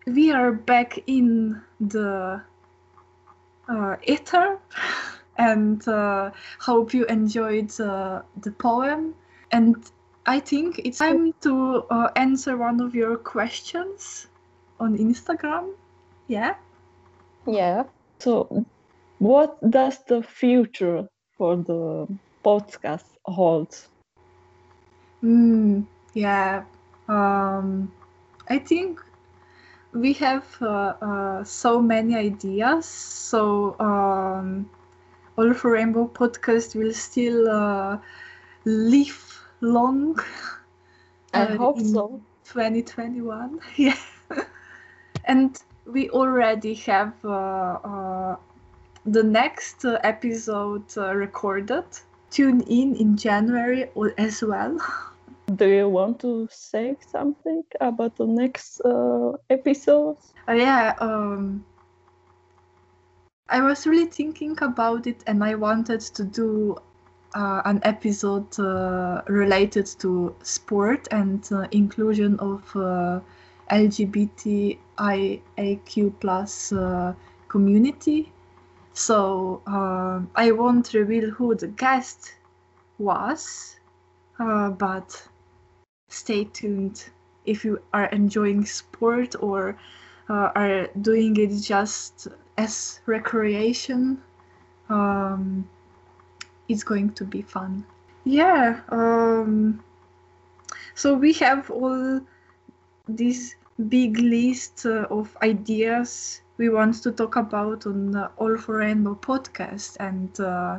We 0.06 0.32
are 0.32 0.52
back 0.52 0.98
in 1.06 1.60
the 1.80 2.42
uh, 3.68 3.96
ether 4.04 4.58
and 5.38 5.86
uh, 5.88 6.30
hope 6.60 6.94
you 6.94 7.04
enjoyed 7.06 7.78
uh, 7.80 8.22
the 8.40 8.52
poem. 8.52 9.14
And 9.52 9.76
I 10.26 10.40
think 10.40 10.80
it's 10.84 10.98
time 10.98 11.34
to 11.42 11.84
uh, 11.90 12.10
answer 12.16 12.56
one 12.56 12.80
of 12.80 12.94
your 12.94 13.16
questions 13.16 14.28
on 14.80 14.96
Instagram. 14.96 15.72
Yeah. 16.28 16.54
Yeah. 17.46 17.84
So, 18.18 18.64
what 19.18 19.58
does 19.70 19.98
the 20.04 20.22
future 20.22 21.08
for 21.36 21.56
the 21.56 22.06
podcast 22.44 23.06
hold? 23.24 23.76
Mm, 25.22 25.86
yeah. 26.16 26.64
Um, 27.08 27.92
I 28.48 28.58
think 28.58 29.00
we 29.92 30.14
have 30.14 30.46
uh, 30.62 30.94
uh, 31.00 31.44
so 31.44 31.80
many 31.80 32.16
ideas. 32.16 32.86
So, 32.86 33.76
um, 33.78 34.68
All 35.36 35.52
for 35.52 35.72
Rainbow 35.72 36.08
podcast 36.08 36.74
will 36.74 36.94
still 36.94 37.50
uh, 37.50 37.98
live 38.64 39.44
long. 39.60 40.18
I 41.34 41.42
uh, 41.42 41.56
hope 41.58 41.80
so. 41.80 42.20
2021. 42.44 43.60
yeah. 43.76 43.96
and 45.26 45.58
we 45.84 46.08
already 46.10 46.74
have 46.74 47.12
uh, 47.24 47.78
uh, 47.84 48.36
the 49.04 49.22
next 49.22 49.84
episode 49.84 50.86
uh, 50.96 51.14
recorded. 51.14 51.84
Tune 52.30 52.62
in 52.62 52.96
in 52.96 53.18
January 53.18 53.90
as 54.16 54.42
well. 54.42 54.78
Do 55.54 55.68
you 55.68 55.88
want 55.88 56.20
to 56.20 56.48
say 56.50 56.96
something 57.00 57.62
about 57.80 58.16
the 58.16 58.26
next 58.26 58.80
uh, 58.80 59.32
episodes? 59.48 60.34
Uh, 60.48 60.52
yeah, 60.52 60.94
um, 60.98 61.64
I 63.48 63.62
was 63.62 63.86
really 63.86 64.06
thinking 64.06 64.58
about 64.60 65.06
it, 65.06 65.22
and 65.26 65.44
I 65.44 65.54
wanted 65.54 66.00
to 66.00 66.24
do 66.24 66.76
uh, 67.34 67.62
an 67.64 67.80
episode 67.84 68.58
uh, 68.58 69.22
related 69.28 69.86
to 70.00 70.34
sport 70.42 71.06
and 71.10 71.46
uh, 71.52 71.68
inclusion 71.70 72.38
of 72.40 72.74
uh, 72.74 73.20
LGBTIAQ 73.70 74.78
plus 76.20 76.72
uh, 76.72 77.14
community. 77.48 78.32
So 78.94 79.60
um 79.66 80.30
I 80.34 80.52
won't 80.52 80.94
reveal 80.94 81.30
who 81.30 81.54
the 81.54 81.68
guest 81.68 82.34
was, 82.98 83.76
uh, 84.38 84.70
but 84.70 85.28
stay 86.08 86.44
tuned 86.44 87.04
if 87.44 87.64
you 87.64 87.80
are 87.92 88.06
enjoying 88.06 88.64
sport 88.64 89.34
or 89.40 89.78
uh, 90.28 90.50
are 90.54 90.88
doing 91.00 91.36
it 91.36 91.60
just 91.60 92.28
as 92.58 93.00
recreation. 93.06 94.22
Um, 94.88 95.68
it's 96.68 96.82
going 96.82 97.12
to 97.12 97.24
be 97.24 97.42
fun. 97.42 97.84
Yeah. 98.24 98.80
Um, 98.88 99.82
so 100.94 101.14
we 101.14 101.32
have 101.34 101.70
all 101.70 102.20
this 103.08 103.54
big 103.88 104.18
list 104.18 104.86
uh, 104.86 105.06
of 105.10 105.36
ideas 105.42 106.40
we 106.58 106.68
want 106.70 106.94
to 107.02 107.12
talk 107.12 107.36
about 107.36 107.86
on 107.86 108.10
the 108.12 108.30
All 108.38 108.56
for 108.56 108.78
Rainbow 108.78 109.14
podcast, 109.14 109.96
and 110.00 110.40
uh, 110.40 110.78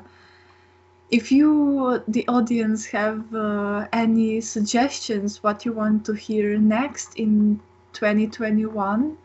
if 1.09 1.31
you, 1.31 2.03
the 2.07 2.27
audience, 2.27 2.85
have 2.87 3.33
uh, 3.33 3.87
any 3.93 4.41
suggestions 4.41 5.41
what 5.41 5.65
you 5.65 5.71
want 5.71 6.05
to 6.05 6.13
hear 6.13 6.57
next 6.57 7.15
in 7.15 7.59
2021, 7.93 9.17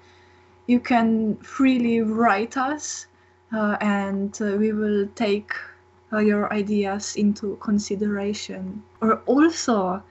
you 0.66 0.78
can 0.78 1.36
freely 1.36 2.00
write 2.00 2.56
us, 2.56 3.06
uh, 3.52 3.76
and 3.80 4.38
uh, 4.40 4.56
we 4.56 4.72
will 4.72 5.08
take 5.14 5.52
uh, 6.12 6.18
your 6.18 6.52
ideas 6.52 7.16
into 7.16 7.56
consideration. 7.56 8.82
Or 9.00 9.20
also, 9.26 10.02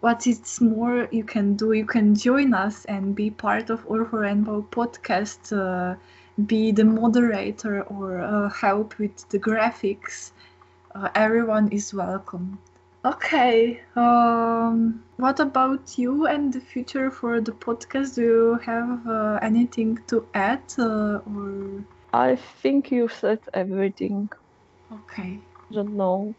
what 0.00 0.26
is 0.26 0.60
more 0.60 1.08
you 1.12 1.24
can 1.24 1.54
do, 1.54 1.72
you 1.72 1.86
can 1.86 2.14
join 2.14 2.52
us 2.52 2.84
and 2.86 3.14
be 3.14 3.30
part 3.30 3.70
of 3.70 3.80
for 3.80 4.02
Rainbow 4.02 4.66
podcast, 4.70 5.52
uh, 5.56 5.96
be 6.46 6.72
the 6.72 6.84
moderator 6.84 7.82
or 7.84 8.20
uh, 8.20 8.50
help 8.50 8.98
with 8.98 9.28
the 9.28 9.38
graphics. 9.38 10.32
Uh, 10.94 11.08
everyone 11.14 11.68
is 11.72 11.92
welcome. 11.92 12.58
Okay, 13.04 13.80
um, 13.96 15.04
what 15.16 15.40
about 15.40 15.98
you 15.98 16.26
and 16.26 16.52
the 16.52 16.60
future 16.60 17.10
for 17.10 17.40
the 17.40 17.52
podcast? 17.52 18.14
Do 18.16 18.22
you 18.22 18.58
have 18.64 19.06
uh, 19.06 19.38
anything 19.42 19.98
to 20.08 20.26
add 20.34 20.62
uh, 20.78 21.20
or? 21.26 21.84
I 22.12 22.36
think 22.36 22.90
you 22.90 23.08
said 23.08 23.40
everything. 23.52 24.30
Okay. 24.92 25.38
I 25.70 25.74
don't 25.74 25.96
know. 25.96 26.34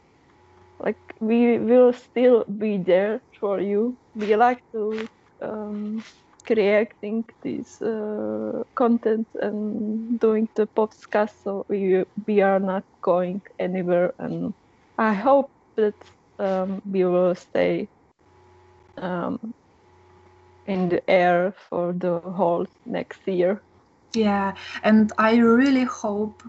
Like 0.79 1.00
we 1.19 1.59
will 1.59 1.93
still 1.93 2.45
be 2.45 2.77
there 2.77 3.21
for 3.39 3.59
you. 3.59 3.97
We 4.15 4.35
like 4.35 4.62
to 4.74 5.07
um, 5.41 6.03
creating 6.46 7.25
this 7.42 7.82
uh, 7.82 8.64
content 8.75 9.28
and 9.42 10.20
doing 10.20 10.50
the 10.56 10.68
podcast, 10.68 11.42
so 11.44 11.66
we 11.70 12.04
we 12.28 12.42
are 12.42 12.60
not 12.60 12.86
going 13.02 13.42
anywhere. 13.60 14.14
And 14.20 14.54
I 14.98 15.14
hope 15.14 15.52
that 15.78 15.96
um, 16.40 16.82
we 16.86 17.06
will 17.06 17.36
stay 17.36 17.90
um, 18.98 19.54
in 20.66 20.90
the 20.90 21.10
air 21.10 21.52
for 21.52 21.94
the 21.94 22.20
whole 22.20 22.66
next 22.86 23.28
year. 23.28 23.64
Yeah, 24.14 24.56
and 24.84 25.12
I 25.18 25.36
really 25.38 25.84
hope 25.84 26.44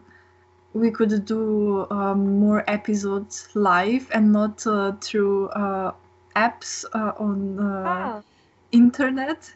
we 0.72 0.90
could 0.90 1.24
do 1.24 1.86
um, 1.90 2.38
more 2.40 2.64
episodes 2.68 3.48
live 3.54 4.08
and 4.14 4.32
not 4.32 4.66
uh, 4.66 4.92
through 5.02 5.48
uh, 5.50 5.92
apps 6.36 6.84
uh, 6.94 7.12
on 7.18 7.58
uh, 7.60 8.10
Ah, 8.10 8.24
internet 8.72 9.54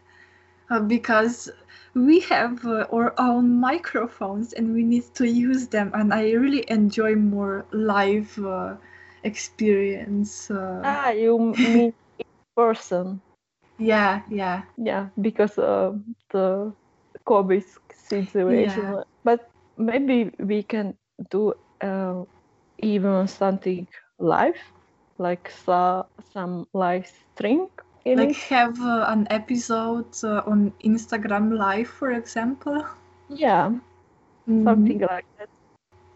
uh, 0.71 0.81
because 0.81 1.51
we 1.95 2.21
have 2.21 2.65
uh, 2.67 2.87
our 2.93 3.15
own 3.19 3.61
microphones 3.61 4.53
and 4.53 4.73
we 4.75 4.83
need 4.85 5.05
to 5.15 5.27
use 5.29 5.69
them 5.69 5.91
and 5.95 6.13
i 6.15 6.31
really 6.33 6.65
enjoy 6.69 7.15
more 7.15 7.65
live 7.73 8.39
uh, 8.45 8.75
experience 9.25 10.51
uh, 10.51 10.85
ah, 10.85 11.11
you 11.11 11.55
mean 11.59 11.93
in 12.19 12.25
person? 12.57 13.21
yeah 13.79 14.23
yeah 14.31 14.63
Yeah, 14.77 15.09
because 15.21 15.59
of 15.59 16.01
the 16.31 16.73
COVID 17.27 17.65
situation. 17.93 18.85
Yeah. 18.85 19.03
But 19.25 19.51
maybe 19.77 20.31
we 20.39 20.63
can 20.63 20.95
do 21.31 21.55
uh, 21.83 22.25
even 22.79 23.27
something 23.29 23.87
live, 24.19 24.61
like 25.19 25.51
so, 25.51 26.07
some 26.33 26.67
live 26.73 27.07
stream. 27.07 27.69
Like 28.07 28.33
have 28.49 28.81
uh, 28.81 29.05
an 29.09 29.27
episode 29.31 30.15
uh, 30.25 30.43
on 30.47 30.73
instagram 30.85 31.57
live 31.57 31.89
for 31.89 32.13
example 32.13 32.85
Yeah, 33.29 33.73
Mm. 34.49 34.65
something 34.65 34.99
like 35.01 35.27
that. 35.39 35.49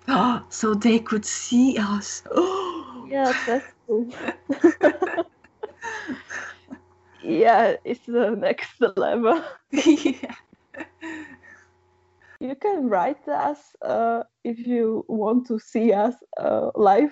so 0.49 0.75
they 0.75 0.99
could 0.99 1.25
see 1.25 1.77
us 1.79 2.23
Yeah, 3.07 3.33
that's 3.47 3.73
cool. 3.87 4.09
yeah, 7.23 7.75
it's 7.85 8.05
the 8.07 8.31
next 8.31 8.81
level. 8.97 9.43
yeah. 9.71 10.35
You 12.41 12.55
can 12.57 12.89
write 12.89 13.27
us 13.29 13.75
uh, 13.83 14.25
if 14.45 14.67
you 14.67 15.05
want 15.09 15.47
to 15.47 15.59
see 15.59 15.93
us 15.93 16.15
uh, 16.39 16.71
live 16.75 17.11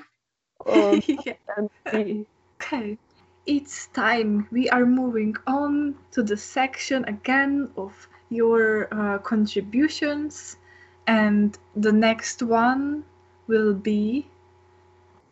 yeah. 1.07 1.35
and 1.57 1.69
see. 1.91 2.27
Okay, 2.63 2.99
it's 3.47 3.87
time. 3.89 4.47
We 4.51 4.69
are 4.71 4.85
moving 4.87 5.37
on 5.47 5.97
to 6.13 6.23
the 6.23 6.37
section 6.37 7.05
again 7.05 7.71
of 7.77 8.09
your 8.31 8.89
uh, 8.93 9.19
contributions, 9.19 10.57
and 11.07 11.57
the 11.77 11.93
next 11.93 12.43
one 12.43 13.05
will 13.49 13.75
be 13.75 14.27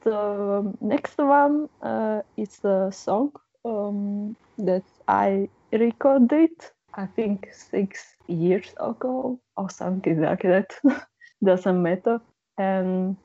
The 0.03 0.75
next 0.81 1.19
one 1.19 1.69
uh, 1.83 2.23
is 2.37 2.65
a 2.65 2.91
song 2.93 3.33
um, 3.65 4.37
that 4.59 4.85
I 5.09 5.49
recorded, 5.73 6.51
I 6.95 7.07
think 7.07 7.49
six 7.53 8.17
years 8.27 8.75
ago 8.79 9.41
or 9.57 9.71
something 9.71 10.21
like 10.21 10.43
that. 10.43 10.71
Doesn't 11.45 11.83
matter. 11.83 12.21
And 12.59 13.17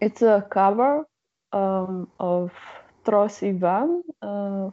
it's 0.00 0.22
a 0.22 0.46
cover 0.50 1.06
um, 1.52 2.08
of 2.18 2.52
Troy 3.06 3.28
Van, 3.54 4.02
uh, 4.22 4.70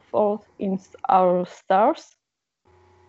in 0.60 0.80
Our 1.10 1.46
Stars. 1.46 2.18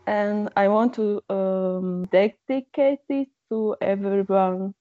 And 0.06 0.50
I 0.56 0.68
want 0.68 0.94
to 0.94 1.22
um, 1.30 2.04
dedicate 2.12 3.00
it 3.08 3.28
to 3.50 3.76
everyone 3.80 4.74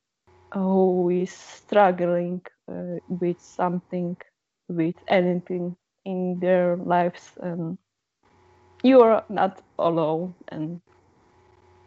who 0.54 1.10
is 1.10 1.32
struggling 1.32 2.42
uh, 2.70 3.00
with 3.08 3.40
something, 3.42 4.18
with 4.70 4.96
anything 5.08 5.76
in 6.06 6.40
their 6.40 6.78
lives, 6.78 7.32
and 7.42 7.78
you 8.84 9.02
are 9.02 9.26
not 9.30 9.62
alone, 9.80 10.36
and 10.50 10.82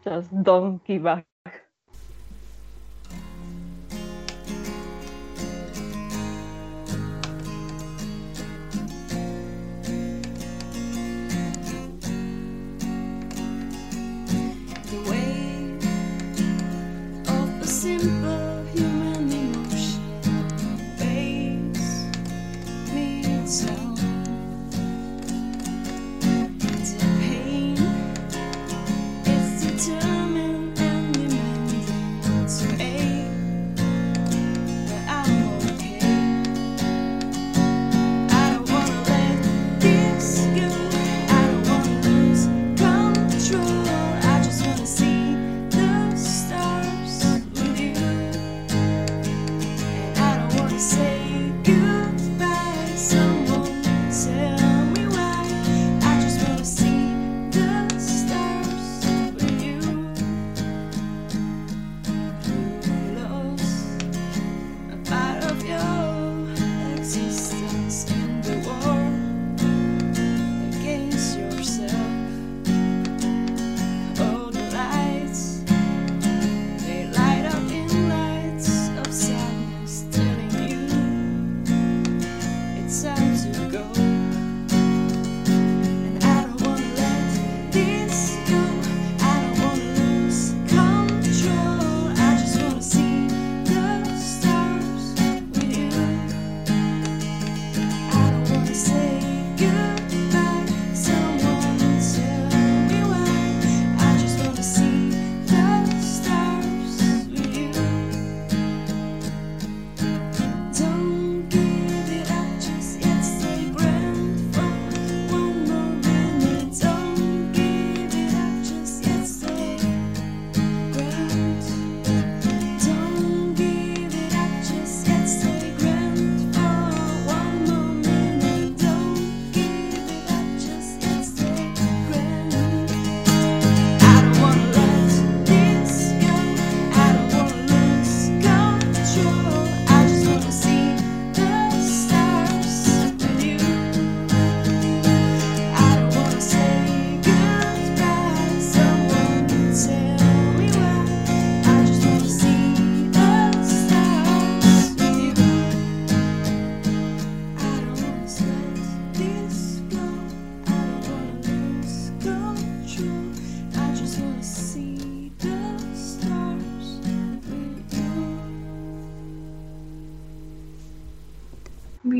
just 0.03 0.29
don't 0.43 0.83
give 0.85 1.05
up. 1.05 1.36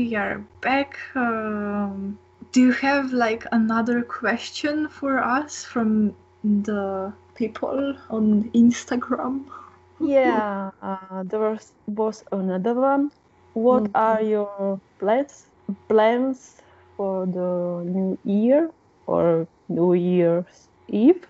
We 0.08 0.16
are 0.16 0.44
back. 0.62 0.98
Um, 1.14 2.18
do 2.52 2.60
you 2.60 2.72
have 2.72 3.12
like 3.12 3.46
another 3.52 4.02
question 4.02 4.88
for 4.88 5.18
us 5.18 5.64
from 5.64 6.14
the 6.42 7.12
people 7.34 7.96
on 8.10 8.50
Instagram? 8.54 9.44
Yeah, 10.00 10.70
uh, 10.80 11.22
there 11.24 11.40
was, 11.40 11.74
was 11.86 12.22
another 12.32 12.74
one. 12.74 13.10
What 13.52 13.88
Mhm. 13.88 13.92
are 13.94 14.22
your 14.22 14.80
plans 14.98 15.50
plans 15.88 16.62
for 16.96 17.26
the 17.26 17.82
new 17.84 18.18
year 18.24 18.72
or 19.06 19.48
New 19.68 19.94
Year's 19.94 20.68
Eve? 20.88 21.26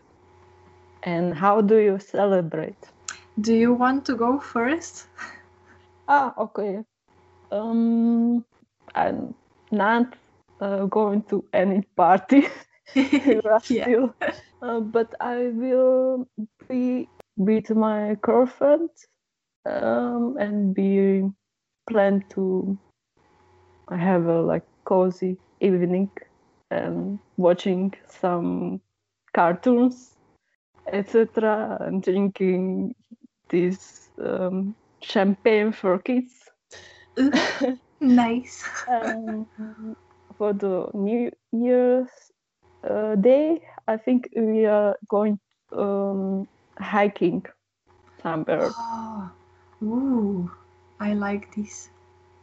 And 1.02 1.34
how 1.34 1.60
do 1.60 1.76
you 1.78 1.98
celebrate? 1.98 2.92
Do 3.40 3.54
you 3.54 3.72
want 3.72 4.04
to 4.06 4.14
go 4.14 4.38
first? 4.38 5.06
Ah, 6.08 6.34
okay. 6.38 6.84
Um, 7.50 8.44
I'm 8.94 9.34
not 9.70 10.16
uh, 10.60 10.86
going 10.86 11.22
to 11.24 11.44
any 11.52 11.82
party. 11.96 12.46
Yeah. 13.68 14.06
uh, 14.62 14.80
but 14.80 15.14
I 15.20 15.48
will 15.48 16.26
be 16.68 17.08
with 17.36 17.70
my 17.70 18.16
girlfriend 18.22 18.90
um, 19.66 20.36
and 20.38 20.74
be 20.74 21.22
plan 21.88 22.24
to 22.30 22.78
have 23.90 24.26
a 24.26 24.40
like 24.40 24.64
cozy 24.84 25.36
evening 25.60 26.10
and 26.70 27.18
watching 27.36 27.92
some 28.08 28.80
cartoons, 29.34 30.16
etc. 30.92 31.78
and 31.80 32.02
drinking 32.02 32.94
this 33.50 34.10
um, 34.22 34.74
champagne 35.02 35.72
for 35.72 35.98
kids. 35.98 36.50
Nice. 38.00 38.64
Um, 38.86 39.46
for 40.36 40.52
the 40.52 40.90
New 40.94 41.30
Year's 41.52 42.08
uh, 42.88 43.16
Day, 43.16 43.62
I 43.86 43.96
think 43.96 44.28
we 44.36 44.64
are 44.66 44.96
going 45.08 45.38
um, 45.72 46.46
hiking 46.78 47.44
somewhere. 48.22 48.76
Oh, 48.78 49.30
ooh, 49.82 50.50
I 51.00 51.12
like 51.14 51.54
this. 51.54 51.90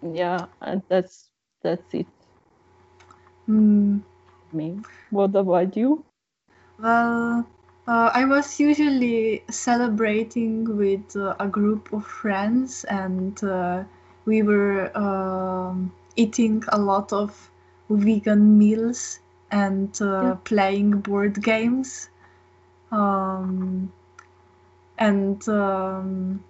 Yeah, 0.02 0.48
and 0.62 0.84
that's 0.90 1.32
that's 1.62 1.94
it. 1.94 2.08
Mm, 3.48 4.00
Me. 4.52 4.84
What 5.10 5.36
about 5.36 5.76
you? 5.76 6.06
well, 6.80 7.46
uh, 7.88 8.10
I 8.14 8.26
was 8.26 8.60
usually 8.60 9.44
celebrating 9.50 10.78
with 10.78 11.16
uh, 11.16 11.36
a 11.40 11.48
group 11.48 11.92
of 11.94 12.06
friends, 12.06 12.84
and 12.86 13.42
uh, 13.44 13.84
we 14.26 14.42
were 14.42 14.96
um, 14.98 15.94
eating 16.16 16.64
a 16.70 16.78
lot 16.78 17.14
of 17.14 17.52
vegan 17.90 18.58
meals 18.58 19.20
and 19.52 19.90
uh, 20.02 20.22
Yeah. 20.24 20.36
playing 20.44 21.02
board 21.02 21.44
games. 21.44 22.10
Um, 22.92 23.92
and 24.98 25.48
um, 25.50 26.44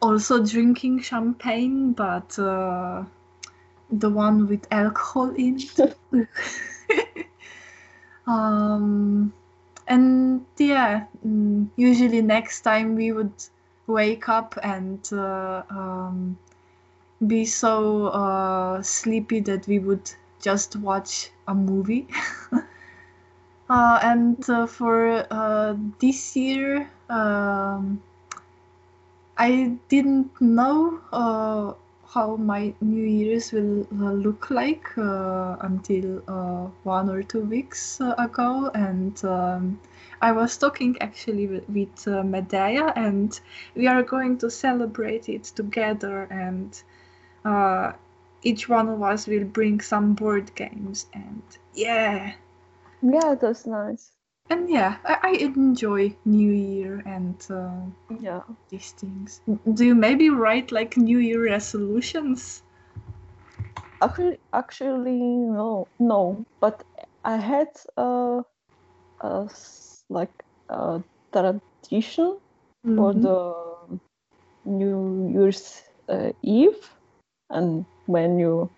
also 0.00 0.44
drinking 0.44 1.00
champagne, 1.00 1.92
but 1.92 2.38
uh, 2.38 3.04
the 3.90 4.10
one 4.10 4.46
with 4.48 4.66
alcohol 4.70 5.30
in 5.30 5.58
it. 5.58 5.96
um, 8.26 9.32
and 9.86 10.44
yeah, 10.58 11.06
mm, 11.26 11.68
usually 11.76 12.22
next 12.22 12.62
time 12.62 12.96
we 12.96 13.12
would 13.12 13.32
wake 13.86 14.28
up 14.28 14.58
and 14.62 15.08
uh, 15.12 15.62
um, 15.70 16.38
be 17.26 17.44
so 17.44 18.08
uh, 18.08 18.82
sleepy 18.82 19.40
that 19.40 19.66
we 19.66 19.78
would 19.78 20.10
just 20.40 20.76
watch 20.76 21.30
a 21.48 21.54
movie. 21.54 22.06
uh, 23.70 23.98
and 24.02 24.48
uh, 24.50 24.66
for 24.66 25.26
uh, 25.30 25.74
this 25.98 26.36
year, 26.36 26.90
um, 27.08 28.02
I 29.38 29.76
didn't 29.88 30.40
know 30.40 31.00
uh, 31.12 31.74
how 32.08 32.36
my 32.36 32.74
New 32.80 33.04
Year's 33.04 33.52
will 33.52 33.86
look 33.90 34.50
like 34.50 34.88
until 34.96 36.18
one 36.84 37.10
or 37.10 37.22
two 37.22 37.42
weeks 37.42 38.00
ago, 38.00 38.70
and 38.74 39.22
um, 39.24 39.78
I 40.20 40.32
was 40.32 40.56
talking 40.58 40.96
actually 41.00 41.46
with, 41.46 41.68
with 41.68 42.08
uh, 42.08 42.22
Medea, 42.22 42.92
and 42.96 43.38
we 43.74 43.86
are 43.86 44.02
going 44.02 44.38
to 44.38 44.50
celebrate 44.50 45.28
it 45.28 45.44
together, 45.44 46.22
and 46.30 46.82
uh, 47.44 47.92
each 48.42 48.68
one 48.68 48.88
of 48.88 49.02
us 49.02 49.26
will 49.26 49.44
bring 49.44 49.80
some 49.80 50.14
board 50.14 50.54
games, 50.54 51.06
and 51.14 51.42
yeah, 51.74 52.34
Yeah, 53.02 53.34
that's 53.40 53.66
nice. 53.66 54.12
and 54.50 54.68
yeah, 54.70 54.96
I, 55.04 55.18
I 55.22 55.30
enjoy 55.32 56.16
New 56.24 56.52
Year 56.52 57.02
and. 57.06 57.36
Uh, 57.50 57.86
Yeah. 58.18 58.42
these 58.70 58.92
things. 58.92 59.40
Do 59.74 59.84
you 59.84 59.94
maybe 59.94 60.28
write 60.30 60.72
like 60.72 60.96
New 60.96 61.18
Year 61.18 61.44
resolutions? 61.44 62.62
Actually, 64.02 64.38
actually, 64.52 65.20
no, 65.20 65.88
no. 65.98 66.44
But 66.60 66.84
I 67.24 67.36
had 67.36 67.68
uh, 67.96 68.42
a 69.20 69.48
like 70.08 70.44
a 70.68 71.02
tradition 71.32 72.38
for 72.96 73.12
Mhm. 73.14 73.26
the 73.26 73.98
New 74.64 75.28
Year's 75.32 75.82
uh, 76.08 76.32
Eve, 76.42 76.90
and 77.50 77.86
when 78.06 78.38
you 78.38 78.70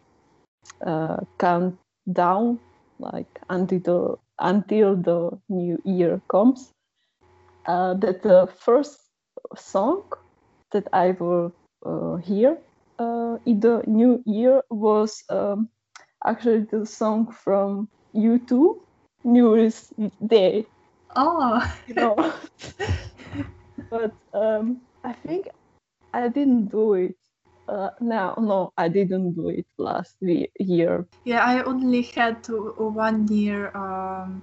uh, 0.87 1.19
count 1.39 1.77
down, 2.13 2.59
like 2.99 3.29
until 3.49 3.79
the 3.81 4.17
until 4.39 4.97
the 4.97 5.31
new 5.49 5.79
year 5.85 6.21
comes, 6.31 6.73
uh, 7.67 7.95
that 7.95 8.23
the 8.23 8.47
first 8.59 8.99
song 9.57 10.03
that 10.73 10.87
I 10.93 11.13
will 11.19 11.53
uh, 11.85 12.17
hear 12.17 12.59
uh, 12.99 13.37
in 13.47 13.61
the 13.61 13.83
new 13.87 14.23
year 14.27 14.63
was 14.71 15.23
um, 15.31 15.69
actually 16.25 16.67
the 16.71 16.87
song 16.87 17.31
from 17.33 17.89
U2, 18.13 18.81
New 19.25 19.57
Year's 19.57 19.93
Day 20.25 20.67
Oh, 21.17 21.61
you 21.87 21.95
know. 21.95 22.33
but 23.91 24.13
um, 24.33 24.83
I 25.05 25.13
think 25.27 25.47
I 26.13 26.29
didn't 26.29 26.69
do 26.69 26.95
it. 26.95 27.17
Uh, 27.69 27.91
no, 28.01 28.35
no, 28.39 28.73
I 28.77 28.89
didn't 28.89 29.35
do 29.35 29.49
it 29.49 29.67
last 29.79 30.17
year. 30.21 31.07
yeah, 31.25 31.45
I 31.45 31.63
only 31.63 32.03
had 32.03 32.43
to, 32.45 32.73
one 32.79 33.29
year 33.29 33.71
um, 33.77 34.43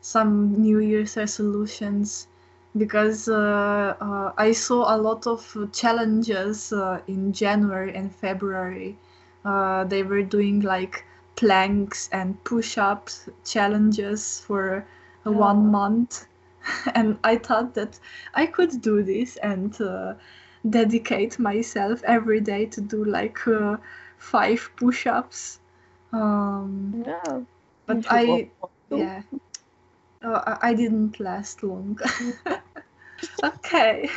some 0.00 0.52
New 0.60 0.78
Year's 0.78 1.16
resolutions 1.16 2.28
because 2.76 3.28
uh, 3.28 3.94
uh, 4.00 4.32
I 4.36 4.52
saw 4.52 4.94
a 4.94 4.98
lot 4.98 5.26
of 5.26 5.56
challenges 5.72 6.72
uh, 6.72 7.00
in 7.06 7.32
January 7.32 7.94
and 7.94 8.14
February. 8.14 8.96
Uh, 9.44 9.84
they 9.84 10.02
were 10.02 10.22
doing 10.22 10.60
like 10.60 11.04
planks 11.36 12.08
and 12.12 12.42
push 12.44 12.78
ups 12.78 13.28
challenges 13.44 14.40
for 14.40 14.84
uh, 15.28 15.32
one 15.32 15.66
month. 15.70 16.26
and 16.94 17.18
I 17.24 17.36
thought 17.36 17.74
that 17.74 17.98
I 18.34 18.46
could 18.46 18.82
do 18.82 19.02
this 19.02 19.36
and 19.36 19.78
uh, 19.80 20.14
dedicate 20.68 21.38
myself 21.38 22.02
every 22.04 22.40
day 22.40 22.66
to 22.66 22.80
do 22.80 23.04
like 23.04 23.46
uh, 23.46 23.76
five 24.18 24.70
push 24.76 25.06
ups. 25.06 25.60
Um, 26.12 27.04
Yeah, 27.06 27.40
but 27.86 28.04
I, 28.10 28.50
yeah, 28.90 29.22
uh, 30.22 30.56
I 30.62 30.74
didn't 30.74 31.20
last 31.20 31.62
long. 31.62 31.98
okay. 33.44 34.08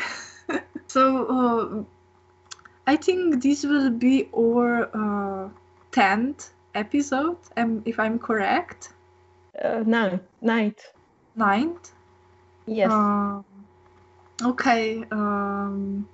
so 0.87 1.25
uh, 1.27 1.83
I 2.87 2.95
think 2.95 3.41
this 3.41 3.63
will 3.63 3.89
be 3.89 4.29
our 4.35 4.89
uh, 4.93 5.49
10th 5.91 6.53
episode, 6.73 7.37
um, 7.57 7.83
if 7.85 7.99
I'm 7.99 8.19
correct. 8.19 8.93
Uh, 9.63 9.83
night, 9.85 10.21
night. 10.41 10.81
Ninth. 11.35 11.91
Yes. 12.67 12.91
Um, 12.91 13.45
okay. 14.43 15.03
Um, 15.11 16.07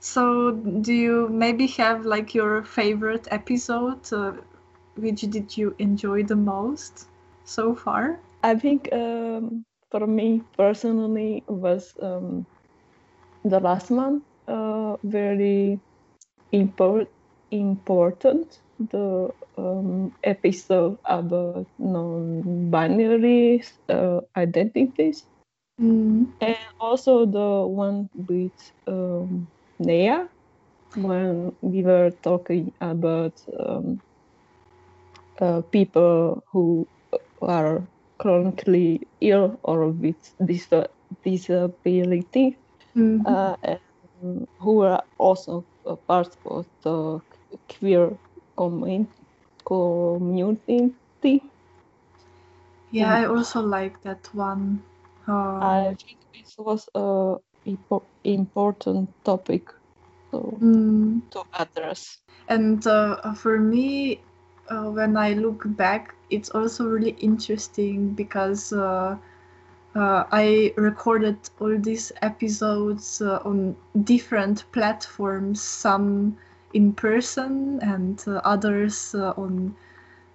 so, 0.00 0.52
do 0.52 0.92
you 0.92 1.28
maybe 1.28 1.66
have 1.68 2.04
like 2.06 2.34
your 2.34 2.62
favorite 2.62 3.28
episode? 3.30 4.12
Uh, 4.12 4.32
which 4.96 5.22
did 5.22 5.56
you 5.56 5.74
enjoy 5.78 6.22
the 6.24 6.36
most 6.36 7.06
so 7.44 7.74
far? 7.74 8.18
I 8.42 8.54
think 8.54 8.88
um, 8.92 9.64
for 9.90 10.06
me 10.06 10.42
personally 10.56 11.42
was 11.48 11.94
um, 12.02 12.46
the 13.44 13.60
last 13.60 13.90
one 13.90 14.22
uh, 14.48 14.96
very 15.04 15.78
import- 16.52 17.10
important. 17.50 18.60
The 18.90 19.30
um, 19.60 20.22
episode 20.34 20.98
about 21.06 21.66
non-binary 21.78 23.62
uh, 23.88 24.20
identities, 24.36 25.26
Mm, 25.80 26.32
and 26.40 26.56
also 26.80 27.26
the 27.26 27.66
one 27.66 28.08
with 28.14 28.58
um, 28.86 29.48
Nea 29.78 30.28
when 30.94 31.52
we 31.62 31.82
were 31.82 32.10
talking 32.22 32.72
about 32.80 33.34
um, 33.58 34.00
uh, 35.40 35.62
people 35.72 36.42
who 36.52 36.88
are 37.42 37.88
chronically 38.18 39.08
ill 39.20 39.58
or 39.64 39.88
with 39.90 40.22
dis- 40.44 40.88
disability 41.24 42.58
mhm. 42.94 43.34
uh, 43.34 43.56
and 43.62 44.46
who 44.58 44.82
are 44.82 45.02
also 45.18 45.66
a 45.86 45.96
part 45.96 46.36
of 46.46 46.66
the 46.84 47.20
queer 47.78 48.18
commun- 48.58 49.08
community. 49.70 51.42
Yeah, 52.90 53.14
I 53.14 53.26
also 53.26 53.60
like 53.60 54.02
that 54.02 54.28
one. 54.34 54.82
Uh, 55.28 55.32
I 55.32 55.96
think 56.02 56.18
this 56.34 56.56
was 56.58 56.88
a 56.94 57.36
important 58.24 59.08
topic 59.24 59.68
so, 60.30 60.58
mm, 60.60 61.20
to 61.30 61.42
address. 61.54 62.18
and 62.48 62.84
uh, 62.86 63.32
for 63.34 63.58
me, 63.58 64.20
uh, 64.68 64.90
when 64.90 65.16
I 65.16 65.34
look 65.34 65.62
back, 65.76 66.14
it's 66.30 66.50
also 66.50 66.84
really 66.86 67.16
interesting 67.20 68.10
because 68.14 68.72
uh, 68.72 69.16
uh, 69.94 70.24
I 70.32 70.72
recorded 70.76 71.38
all 71.60 71.78
these 71.78 72.12
episodes 72.22 73.22
uh, 73.22 73.40
on 73.44 73.76
different 74.04 74.64
platforms, 74.72 75.60
some 75.62 76.36
in 76.74 76.92
person 76.92 77.78
and 77.82 78.22
uh, 78.26 78.40
others 78.44 79.14
uh, 79.14 79.32
on 79.36 79.76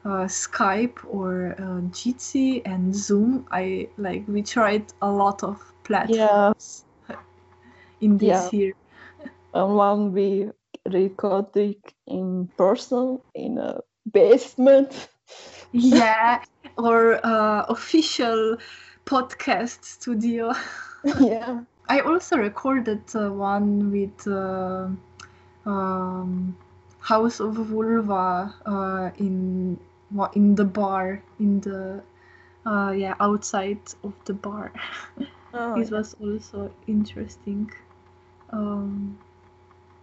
uh, 0.05 0.25
Skype 0.27 0.97
or 1.07 1.55
uh, 1.57 1.81
Jitsi 1.91 2.61
and 2.65 2.95
Zoom. 2.95 3.45
I 3.51 3.89
like 3.97 4.25
we 4.27 4.41
tried 4.43 4.85
a 5.01 5.09
lot 5.11 5.43
of 5.43 5.73
platforms 5.83 6.85
in 8.01 8.17
this 8.17 8.51
Yeah. 8.51 8.51
year. 8.53 8.73
And 9.53 9.75
one 9.75 10.11
we 10.13 10.49
recorded 10.85 11.77
in 12.07 12.49
person 12.57 13.19
in 13.33 13.57
a 13.57 13.81
basement. 14.11 15.09
Yeah, 15.71 16.39
or 16.77 17.19
uh, 17.25 17.65
official 17.69 18.57
podcast 19.05 19.83
studio. 19.83 20.53
yeah. 21.17 21.61
I 21.89 21.99
also 21.99 22.37
recorded 22.37 23.03
uh, 23.15 23.29
one 23.29 23.91
with 23.91 24.27
uh, 24.27 24.89
um, 25.65 26.57
House 26.99 27.39
of 27.39 27.55
Vulva 27.55 28.53
uh, 28.65 29.11
in 29.17 29.79
in 30.33 30.55
the 30.55 30.65
bar 30.65 31.21
in 31.39 31.59
the 31.61 32.01
uh, 32.65 32.91
yeah 32.91 33.15
outside 33.19 33.79
of 34.03 34.13
the 34.25 34.33
bar. 34.33 34.71
Oh, 35.53 35.75
this 35.79 35.91
was 35.91 36.15
also 36.21 36.71
interesting, 36.87 37.71
um, 38.51 39.17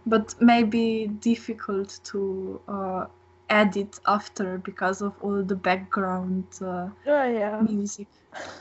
but 0.05 0.35
maybe 0.39 1.07
difficult 1.19 1.99
to 2.05 2.61
uh, 2.67 3.05
edit 3.49 3.99
after 4.07 4.57
because 4.59 5.01
of 5.01 5.13
all 5.21 5.43
the 5.43 5.55
background 5.55 6.45
uh, 6.61 6.89
yeah, 7.05 7.27
yeah. 7.27 7.61
music. 7.61 8.07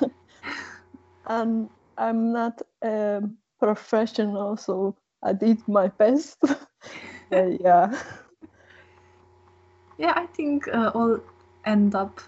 And 1.27 1.71
I'm 1.97 2.33
not 2.33 2.63
a 2.83 3.23
professional, 3.61 4.57
so 4.57 4.97
I 5.23 5.33
did 5.33 5.67
my 5.69 5.89
best. 5.89 6.41
but 7.31 7.61
yeah. 7.61 7.97
yeah 9.99 10.13
i 10.17 10.27
think 10.27 10.69
uh, 10.69 10.91
all 10.95 11.19
end 11.65 11.95
up 11.95 12.21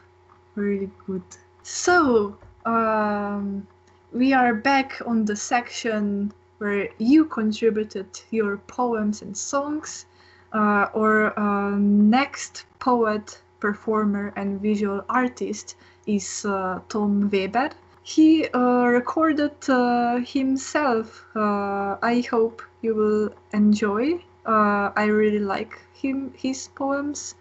really 0.54 0.90
good 1.06 1.22
so 1.62 2.36
um, 2.64 3.66
we 4.12 4.32
are 4.32 4.54
back 4.54 5.00
on 5.06 5.24
the 5.24 5.36
section 5.36 6.32
where 6.58 6.88
you 6.98 7.24
contributed 7.24 8.06
your 8.30 8.58
poems 8.68 9.22
and 9.22 9.36
songs 9.36 10.06
uh, 10.52 10.86
our 10.94 11.38
uh, 11.38 11.76
next 11.76 12.66
poet 12.78 13.40
performer 13.60 14.32
and 14.36 14.60
visual 14.60 15.04
artist 15.08 15.76
is 16.06 16.44
uh, 16.44 16.78
tom 16.88 17.28
weber 17.30 17.70
he 18.02 18.46
uh, 18.48 18.84
recorded 18.86 19.56
uh, 19.68 20.18
himself 20.18 21.24
uh, 21.34 21.96
i 22.02 22.22
hope 22.30 22.62
you 22.84 22.94
will 22.94 23.30
enjoy. 23.52 24.14
Uh, 24.46 24.92
i 25.02 25.04
really 25.06 25.38
like 25.38 25.80
him 25.94 26.32
his 26.36 26.68
poems. 26.74 27.34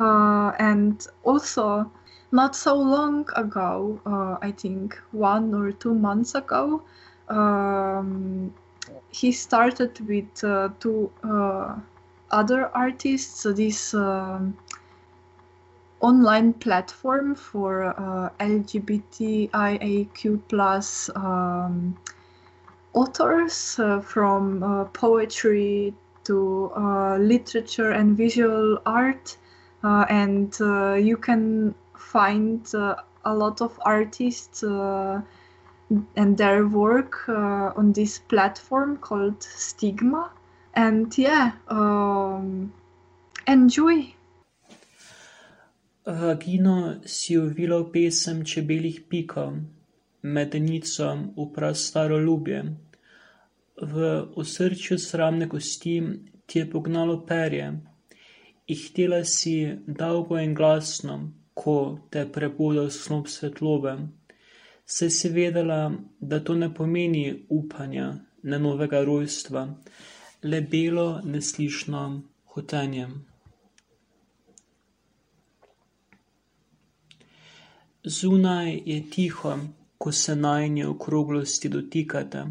Uh, 0.00 0.52
and 0.58 1.06
also 1.24 1.90
not 2.30 2.54
so 2.54 2.74
long 2.74 3.26
ago 3.34 4.00
uh, 4.06 4.36
i 4.40 4.50
think 4.52 4.96
one 5.10 5.52
or 5.52 5.72
two 5.72 5.92
months 5.92 6.34
ago 6.36 6.82
um, 7.28 8.52
he 9.10 9.32
started 9.32 9.98
with 10.08 10.44
uh, 10.44 10.68
two 10.80 11.10
uh, 11.24 11.74
other 12.30 12.68
artists. 12.74 13.42
This 13.42 13.94
um, 13.94 14.56
online 16.00 16.52
platform 16.52 17.34
for 17.34 17.84
uh, 17.84 18.30
lgbtiaq 18.40 19.50
plus 20.48 21.10
um, 21.16 21.96
authors 22.92 23.78
uh, 23.78 24.00
from 24.00 24.62
uh, 24.62 24.84
poetry 24.86 25.94
to 26.24 26.70
uh, 26.76 27.16
literature 27.18 27.90
and 27.92 28.16
visual 28.16 28.78
art 28.86 29.36
and 29.82 30.54
you 31.04 31.16
can 31.16 31.74
find 31.96 32.66
a 32.74 33.34
lot 33.34 33.60
of 33.60 33.78
artists 33.84 34.62
and 34.62 36.36
their 36.36 36.66
work 36.66 37.28
on 37.28 37.92
this 37.92 38.18
platform 38.18 38.96
called 38.96 39.42
Stigma. 39.42 40.32
And 40.74 41.16
yeah, 41.16 41.52
um, 41.68 42.72
enjoy. 43.46 44.14
Vagino 46.06 47.06
si 47.06 47.36
uvilo 47.36 47.84
pesem 47.92 48.44
čebeljih 48.44 49.00
pikov, 49.08 49.58
medenico 50.22 51.14
v 51.36 51.52
prastaro 51.54 52.18
ljubje. 52.18 52.64
V 53.82 54.24
osrčju 54.34 54.98
sramne 54.98 55.48
kosti 55.48 56.02
ti 56.46 56.58
je 56.58 56.70
pognalo 56.70 57.26
perje, 57.26 57.72
ihtela 58.66 59.24
si 59.24 59.78
dolgo 59.86 60.38
in 60.38 60.54
glasno, 60.54 61.32
ko 61.54 61.98
te 62.10 62.26
prebudil 62.32 62.90
snop 62.90 63.28
svetlobe. 63.28 63.96
Saj 64.84 65.10
si 65.10 65.28
vedela, 65.28 65.92
da 66.20 66.40
to 66.40 66.54
ne 66.54 66.74
pomeni 66.74 67.44
upanja, 67.48 68.14
ne 68.42 68.58
novega 68.58 69.02
rojstva, 69.04 69.66
le 70.42 70.60
belo, 70.60 71.20
neslišno 71.24 72.22
hotenje. 72.54 73.08
Zunaj 78.04 78.82
je 78.86 79.02
tiho, 79.10 79.58
ko 79.98 80.12
se 80.12 80.36
najne 80.36 80.86
okroglosti 80.88 81.68
dotikate. 81.68 82.44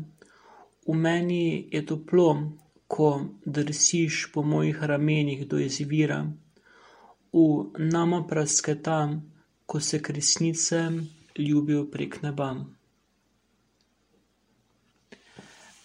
V 0.88 0.94
meni 0.94 1.68
je 1.72 1.86
toplo, 1.86 2.52
ko 2.88 3.26
drsiš 3.46 4.32
po 4.34 4.44
mojih 4.44 4.84
ramenih 4.84 5.48
do 5.48 5.60
izvira. 5.60 6.26
V 7.34 7.72
nama 7.78 8.24
prasketa, 8.30 9.20
ko 9.66 9.80
se 9.80 10.02
kresnice 10.02 10.90
ljubijo 11.38 11.86
prek 11.92 12.22
neba. 12.22 12.56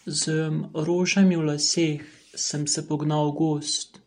Z 0.06 0.50
rožami 0.74 1.36
v 1.36 1.44
laseh 1.46 2.02
sem 2.34 2.66
se 2.66 2.86
pognal 2.88 3.32
gost, 3.32 4.00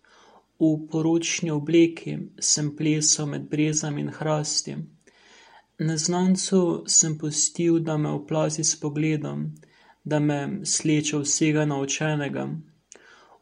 v 0.60 0.88
poročni 0.92 1.52
obleki 1.52 2.18
sem 2.40 2.72
plesal 2.76 3.28
med 3.28 3.50
brezami 3.50 4.02
in 4.02 4.10
hrasti. 4.10 4.76
Neznancu 5.80 6.84
sem 6.88 7.18
pustil, 7.18 7.80
da 7.80 7.98
me 7.98 8.10
oplazi 8.10 8.64
s 8.64 8.80
pogledom, 8.80 9.56
da 10.04 10.20
me 10.20 10.66
sleče 10.66 11.18
vsega 11.18 11.66
naučenega. 11.66 12.48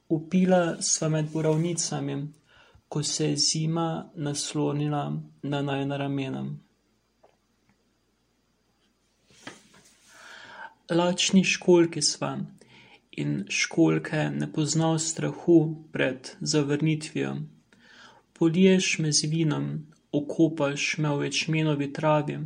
Upila 0.09 0.81
sva 0.81 1.09
med 1.09 1.29
borovnicami, 1.31 2.27
ko 2.89 3.03
se 3.03 3.29
je 3.29 3.37
zima 3.37 4.09
naslonila 4.15 5.21
na 5.43 5.61
najna 5.61 5.97
ramena. 5.97 6.45
Lačni 10.89 11.43
školjki 11.43 12.01
sva 12.01 12.37
in 13.11 13.45
školjke 13.49 14.29
ne 14.33 14.53
poznal 14.53 14.99
strahu 14.99 15.75
pred 15.91 16.29
zavrnitvijo. 16.41 17.37
Poliješ 18.33 18.99
me 18.99 19.11
z 19.11 19.29
vinom, 19.29 19.92
okopaš 20.13 20.97
me 20.97 21.15
v 21.17 21.27
ječmenovi 21.27 21.93
travi, 21.93 22.37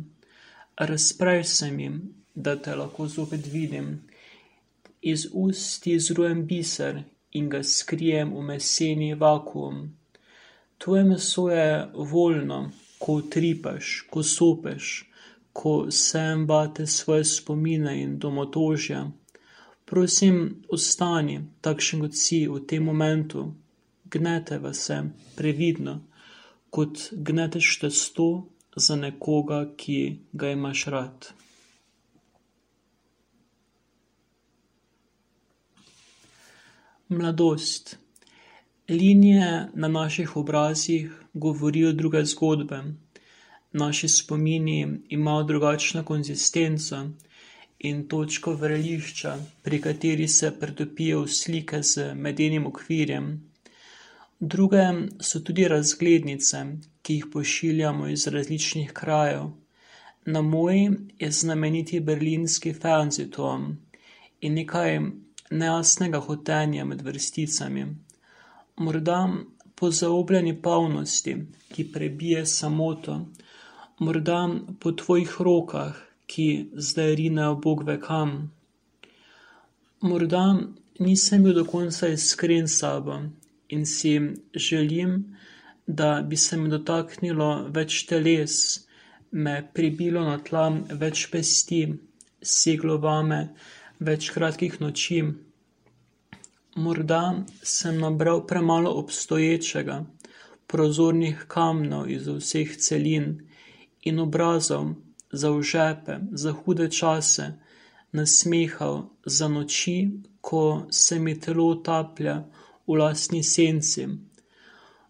razprej 0.76 1.44
se 1.44 1.70
mi, 1.70 1.90
da 2.34 2.56
te 2.56 2.74
lahko 2.74 3.06
zopet 3.08 3.46
vidim. 3.46 4.02
Iz 5.02 5.26
ust 5.32 5.86
izrujem 5.86 6.46
biser 6.46 7.02
in 7.32 7.48
ga 7.48 7.62
skrijem 7.62 8.32
v 8.34 8.42
meseni 8.42 9.14
vakuum. 9.14 9.82
Tvoje 10.78 11.04
meso 11.04 11.48
je 11.50 11.88
voljno, 11.94 12.70
ko 12.98 13.12
utripaš, 13.22 14.06
ko 14.10 14.22
sopeš, 14.22 15.04
ko 15.52 15.90
sem 15.90 16.46
bate 16.46 16.86
svoje 16.86 17.24
spomine 17.24 18.02
in 18.02 18.18
domotožja. 18.18 19.10
Prosim, 19.84 20.62
ostani 20.68 21.40
takšen 21.60 22.00
kot 22.04 22.14
si 22.14 22.46
v 22.48 22.60
tem 22.66 22.84
momentu. 22.84 23.48
Gneteva 24.04 24.72
se 24.72 25.02
previdno, 25.36 26.00
kot 26.70 27.08
gneteš 27.12 27.78
testo 27.78 28.48
za 28.76 28.96
nekoga, 28.96 29.66
ki 29.76 30.18
ga 30.32 30.50
imaš 30.50 30.84
rad. 30.84 31.28
Mladost. 37.08 37.96
Linije 38.88 39.68
na 39.74 39.88
naših 39.88 40.36
obrazih 40.36 41.12
govorijo 41.34 41.92
druge 41.92 42.24
zgodbe, 42.24 42.82
naši 43.72 44.08
spomini 44.08 44.98
imajo 45.08 45.42
drugačno 45.44 46.04
konzistenco 46.04 47.06
in 47.78 48.08
točko 48.08 48.54
vrelišča, 48.54 49.36
pri 49.62 49.80
kateri 49.80 50.28
se 50.28 50.50
pretopijo 50.60 51.26
slike 51.26 51.82
z 51.82 52.14
medenim 52.14 52.66
okvirjem. 52.66 53.50
Druge 54.40 54.82
so 55.20 55.40
tudi 55.40 55.68
razglednice, 55.68 56.58
ki 57.02 57.14
jih 57.14 57.24
pošiljamo 57.32 58.08
iz 58.08 58.26
različnih 58.26 58.92
krajev. 58.92 59.48
Na 60.26 60.42
moji 60.42 60.90
je 61.18 61.30
znameniti 61.30 62.00
berlinski 62.00 62.72
Fernsehturm 62.72 63.64
in 64.40 64.54
nekaj 64.54 65.00
nejasnega 65.50 66.20
hotenja 66.20 66.84
med 66.84 67.02
vrsticami. 67.02 67.86
Morda 68.76 69.28
po 69.74 69.90
zaobljeni 69.90 70.62
polnosti, 70.62 71.36
ki 71.72 71.92
prebije 71.92 72.46
samoto, 72.46 73.26
morda 73.98 74.48
po 74.80 74.92
tvojih 74.92 75.36
rokah, 75.40 75.98
ki 76.26 76.70
zdaj 76.72 77.14
rinejo 77.14 77.54
bog 77.54 77.82
ve 77.84 78.00
kam. 78.00 78.52
Morda 80.00 80.60
nisem 80.98 81.42
bil 81.42 81.54
do 81.54 81.64
konca 81.64 82.08
iskren 82.08 82.68
s 82.68 82.78
sabo 82.78 83.20
in 83.68 83.86
si 83.86 84.20
želim, 84.54 85.36
da 85.86 86.22
bi 86.22 86.36
se 86.36 86.56
me 86.56 86.68
dotaknilo 86.68 87.68
več 87.74 88.04
teles, 88.06 88.54
me 89.30 89.56
pribilo 89.74 90.24
na 90.24 90.38
tla 90.38 90.68
več 91.00 91.26
pesti, 91.32 91.82
seglo 92.42 92.98
vame 92.98 93.40
več 94.00 94.30
kratkih 94.34 94.80
noči. 94.80 95.22
Morda 96.78 97.22
sem 97.62 97.98
nabral 98.00 98.44
premalo 98.46 98.92
obstoječega, 99.00 100.04
prozornih 100.68 101.44
kamnov 101.48 102.10
iz 102.12 102.28
vseh 102.28 102.76
celin 102.76 103.30
in 104.04 104.20
obrazov 104.20 104.92
za 105.32 105.50
v 105.50 105.62
žepe, 105.62 106.20
za 106.32 106.52
hude 106.52 106.90
čase, 106.90 107.48
nasmehal 108.12 109.08
za 109.24 109.48
noči, 109.48 109.96
ko 110.40 110.86
se 110.90 111.18
mi 111.18 111.34
telo 111.40 111.64
utaplja 111.72 112.42
v 112.88 112.96
lastni 112.96 113.42
senci. 113.44 114.06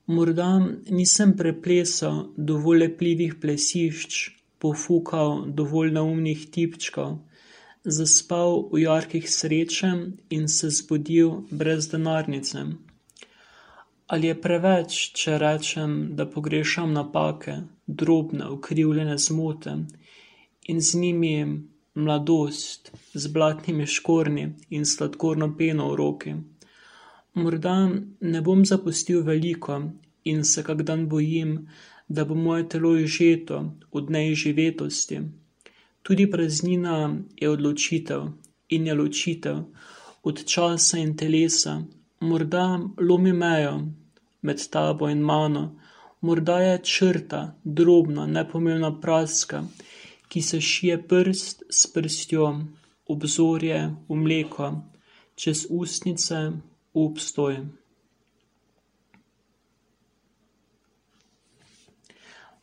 Morda 0.07 0.51
nisem 0.91 1.37
preplesal 1.37 2.27
dovolj 2.37 2.83
lepljivih 2.83 3.35
plesišč, 3.41 4.19
pofukal 4.59 5.45
dovolj 5.61 5.93
neumnih 5.95 6.47
tipčkov, 6.51 7.19
zaspal 7.85 8.69
v 8.73 8.83
jarkih 8.83 9.31
sreče 9.31 9.93
in 10.35 10.49
se 10.49 10.71
zbudil 10.71 11.45
brez 11.51 11.89
denarnice. 11.93 12.65
Ali 14.09 14.31
je 14.31 14.41
preveč, 14.41 14.99
če 15.21 15.39
rečem, 15.39 15.97
da 16.17 16.27
pogrešam 16.27 16.93
napake, 16.97 17.59
drobne, 17.87 18.49
ukrivljene 18.57 19.19
zmote 19.19 19.75
in 20.69 20.81
z 20.81 21.01
njimi 21.01 21.35
mladost 21.95 22.93
z 23.15 23.33
blatnimi 23.33 23.87
škornji 23.87 24.47
in 24.71 24.87
sladkorno 24.87 25.53
peno 25.59 25.91
v 25.93 25.97
roki? 26.01 26.35
Morda 27.39 27.75
ne 28.21 28.41
bom 28.43 28.65
zapustil 28.67 29.23
veliko 29.23 29.77
in 30.25 30.45
se 30.45 30.63
kak 30.63 30.83
dan 30.83 31.07
bojim, 31.09 31.69
da 32.09 32.25
bo 32.25 32.35
moje 32.35 32.69
telo 32.69 32.97
izžeto 32.97 33.59
od 33.93 34.11
neizživetosti. 34.11 35.21
Tudi 36.03 36.31
praznina 36.31 36.97
je 37.37 37.51
odločitev 37.51 38.23
in 38.69 38.87
je 38.87 38.95
ločitev 38.95 39.59
od 40.23 40.45
časa 40.45 40.99
in 40.99 41.17
telesa. 41.17 41.83
Morda 42.21 42.81
lomi 43.01 43.33
mejo 43.33 43.75
med 44.43 44.69
tabo 44.71 45.09
in 45.09 45.21
mano, 45.21 45.65
morda 46.21 46.59
je 46.61 46.79
črta, 46.83 47.43
drobna, 47.65 48.27
nepomembna 48.27 48.91
praska, 49.01 49.63
ki 50.29 50.43
se 50.43 50.61
šije 50.61 51.03
prst 51.09 51.63
s 51.71 51.87
prstjo, 51.93 52.49
obzorje 53.07 53.95
v 54.09 54.17
mleko, 54.17 54.73
čez 55.35 55.67
ustnice 55.71 56.51
obstoj. 57.05 57.59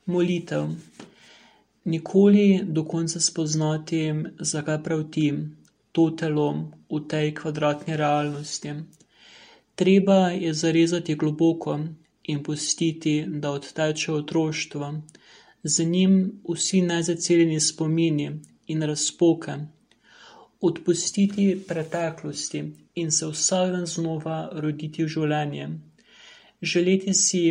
Molitev. 0.05 0.67
Nikoli 1.85 2.61
do 2.63 2.83
konca 2.83 3.19
spoznati, 3.19 4.13
zakaj 4.39 4.83
prav 4.83 5.03
ti, 5.11 5.33
to 5.91 6.09
telo 6.19 6.47
v 6.89 6.99
tej 7.07 7.33
kvadratni 7.33 7.97
realnosti. 7.97 8.73
Treba 9.75 10.29
je 10.29 10.53
zarezati 10.53 11.15
globoko 11.15 11.79
in 12.23 12.43
pustiti, 12.43 13.25
da 13.27 13.51
odteče 13.51 14.11
otroštvo, 14.13 14.93
z 15.63 15.85
njim 15.85 16.41
vsi 16.49 16.81
nezaceljeni 16.81 17.59
spomini 17.59 18.39
in 18.67 18.83
razpoke. 18.83 19.57
Odpustiti 20.65 21.47
preteklosti 21.67 22.61
in 23.01 23.11
se 23.11 23.27
vsak 23.31 23.71
dan 23.71 23.85
znova 23.85 24.37
roditi 24.65 25.03
v 25.03 25.11
življenje. 25.15 25.67
Želeti 26.61 27.13
si 27.13 27.41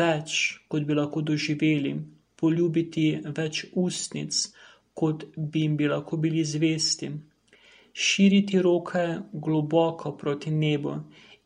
več, 0.00 0.34
kot 0.68 0.84
bi 0.86 0.94
lahko 0.94 1.22
doživeli, 1.30 1.94
poljubiti 2.42 3.06
več 3.38 3.64
ustnic, 3.84 4.38
kot 4.94 5.24
bi 5.36 5.64
jim 5.64 5.76
bi 5.80 5.88
lahko 5.90 6.18
bili 6.24 6.44
zvesti, 6.44 7.10
širiti 7.92 8.62
roke 8.62 9.04
globoko 9.32 10.12
proti 10.16 10.50
nebu 10.50 10.96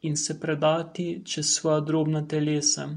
in 0.02 0.16
se 0.16 0.40
predati 0.40 1.22
čez 1.24 1.54
svoja 1.54 1.80
drobna 1.80 2.26
telesa. 2.28 2.88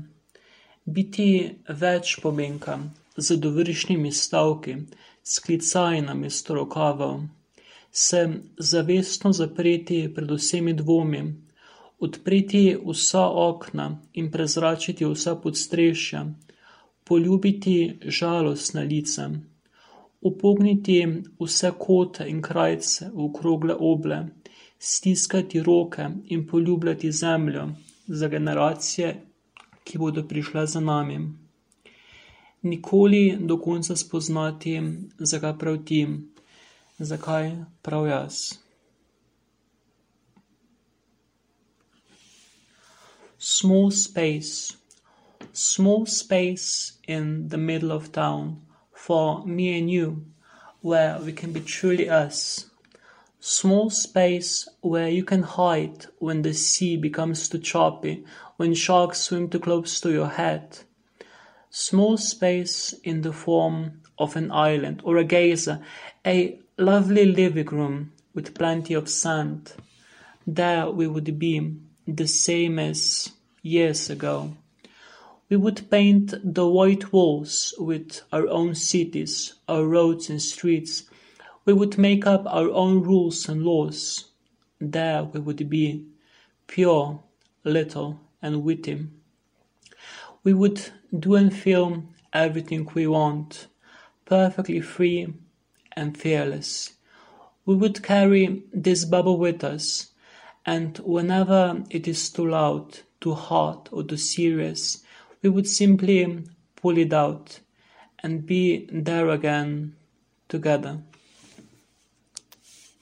Biti 0.85 1.29
več 1.69 2.17
pomenka 2.21 2.79
z 3.17 3.37
dovršnimi 3.37 4.11
stavki, 4.11 4.75
s 5.23 5.39
klicaji 5.45 6.01
namesto 6.01 6.55
rokavov, 6.55 7.21
se 7.91 8.29
zavestno 8.57 9.31
zapreti 9.33 10.11
pred 10.15 10.31
vsemi 10.31 10.73
dvomi, 10.73 11.33
odpreti 11.99 12.77
vsa 12.85 13.27
okna 13.29 14.01
in 14.13 14.31
prezračiti 14.31 15.05
vsa 15.05 15.35
podstrešja, 15.35 16.25
poljubiti 17.03 17.99
žalostna 18.05 18.81
lica, 18.81 19.29
upogniti 20.21 21.07
vse 21.39 21.71
kote 21.77 22.29
in 22.29 22.41
krajce 22.41 23.09
v 23.13 23.25
okrogle 23.25 23.75
oble, 23.79 24.27
stiskati 24.79 25.63
roke 25.63 26.09
in 26.25 26.47
poljubljati 26.47 27.11
zemljo 27.11 27.69
za 28.07 28.27
generacije, 28.27 29.25
ki 29.83 29.97
bodo 29.97 30.23
prišle 30.27 30.67
za 30.67 30.79
nami. 30.79 31.19
Nikoli 32.61 33.37
do 33.39 33.57
konca 33.57 33.95
spoznati, 33.95 34.81
zakaj 35.19 35.57
prav 35.57 35.77
ti, 35.85 36.07
zakaj 36.99 37.65
prav 37.81 38.07
jaz. 38.07 38.59
Small 43.37 43.91
space. 43.91 44.75
Small 45.53 46.05
space 46.05 46.93
in 47.07 47.47
the 47.47 47.57
middle 47.57 47.91
of 47.91 48.11
town 48.11 48.61
for 48.93 49.45
me 49.45 49.79
and 49.79 49.89
you, 49.89 50.25
where 50.81 51.17
we 51.19 51.31
can 51.31 51.53
be 51.53 51.61
truly 51.61 52.09
us. 52.09 52.65
Small 53.39 53.89
space 53.89 54.67
where 54.81 55.07
you 55.07 55.23
can 55.23 55.43
hide 55.43 56.07
when 56.19 56.41
the 56.41 56.53
sea 56.53 56.97
becomes 56.97 57.47
too 57.47 57.59
choppy, 57.59 58.25
when 58.57 58.73
sharks 58.73 59.21
swim 59.21 59.49
too 59.49 59.59
close 59.59 60.01
to 60.01 60.11
your 60.11 60.27
head. 60.27 60.79
Small 61.69 62.17
space 62.17 62.93
in 63.03 63.21
the 63.21 63.31
form 63.31 64.01
of 64.17 64.35
an 64.35 64.51
island 64.51 65.01
or 65.05 65.15
a 65.15 65.23
geyser, 65.23 65.79
a 66.25 66.59
lovely 66.79 67.25
living 67.25 67.65
room 67.65 68.09
with 68.33 68.57
plenty 68.57 68.93
of 68.93 69.09
sand. 69.09 69.73
There 70.47 70.89
we 70.89 71.07
would 71.07 71.37
be, 71.37 71.75
the 72.07 72.25
same 72.25 72.79
as 72.79 73.33
years 73.61 74.09
ago. 74.09 74.55
We 75.49 75.57
would 75.57 75.91
paint 75.91 76.33
the 76.41 76.65
white 76.65 77.11
walls 77.11 77.73
with 77.77 78.21
our 78.31 78.47
own 78.47 78.75
cities, 78.75 79.55
our 79.67 79.83
roads 79.83 80.29
and 80.29 80.41
streets. 80.41 81.03
We 81.65 81.73
would 81.73 81.97
make 81.97 82.25
up 82.25 82.45
our 82.45 82.69
own 82.69 83.03
rules 83.03 83.49
and 83.49 83.61
laws. 83.63 84.29
There 84.79 85.25
we 85.25 85.41
would 85.41 85.69
be, 85.69 86.05
pure, 86.67 87.21
little, 87.65 88.21
and 88.41 88.63
witty. 88.63 89.07
We 90.45 90.53
would 90.53 90.81
do 91.17 91.35
and 91.35 91.53
feel 91.53 92.03
everything 92.31 92.89
we 92.93 93.05
want, 93.05 93.67
perfectly 94.23 94.79
free 94.79 95.33
and 95.99 96.17
fearless. 96.17 96.93
We 97.65 97.75
would 97.75 98.01
carry 98.01 98.63
this 98.73 99.05
bubble 99.05 99.37
with 99.37 99.63
us, 99.63 100.11
and 100.65 100.97
whenever 100.99 101.83
it 101.89 102.07
is 102.07 102.29
too 102.29 102.47
loud, 102.47 102.99
too 103.21 103.33
hot, 103.33 103.89
or 103.91 104.03
too 104.03 104.17
serious, 104.17 105.03
we 105.41 105.49
would 105.49 105.67
simply 105.67 106.43
pull 106.75 106.97
it 106.97 107.13
out 107.13 107.59
and 108.23 108.45
be 108.45 108.87
there 108.91 109.29
again 109.29 109.95
together. 110.47 111.01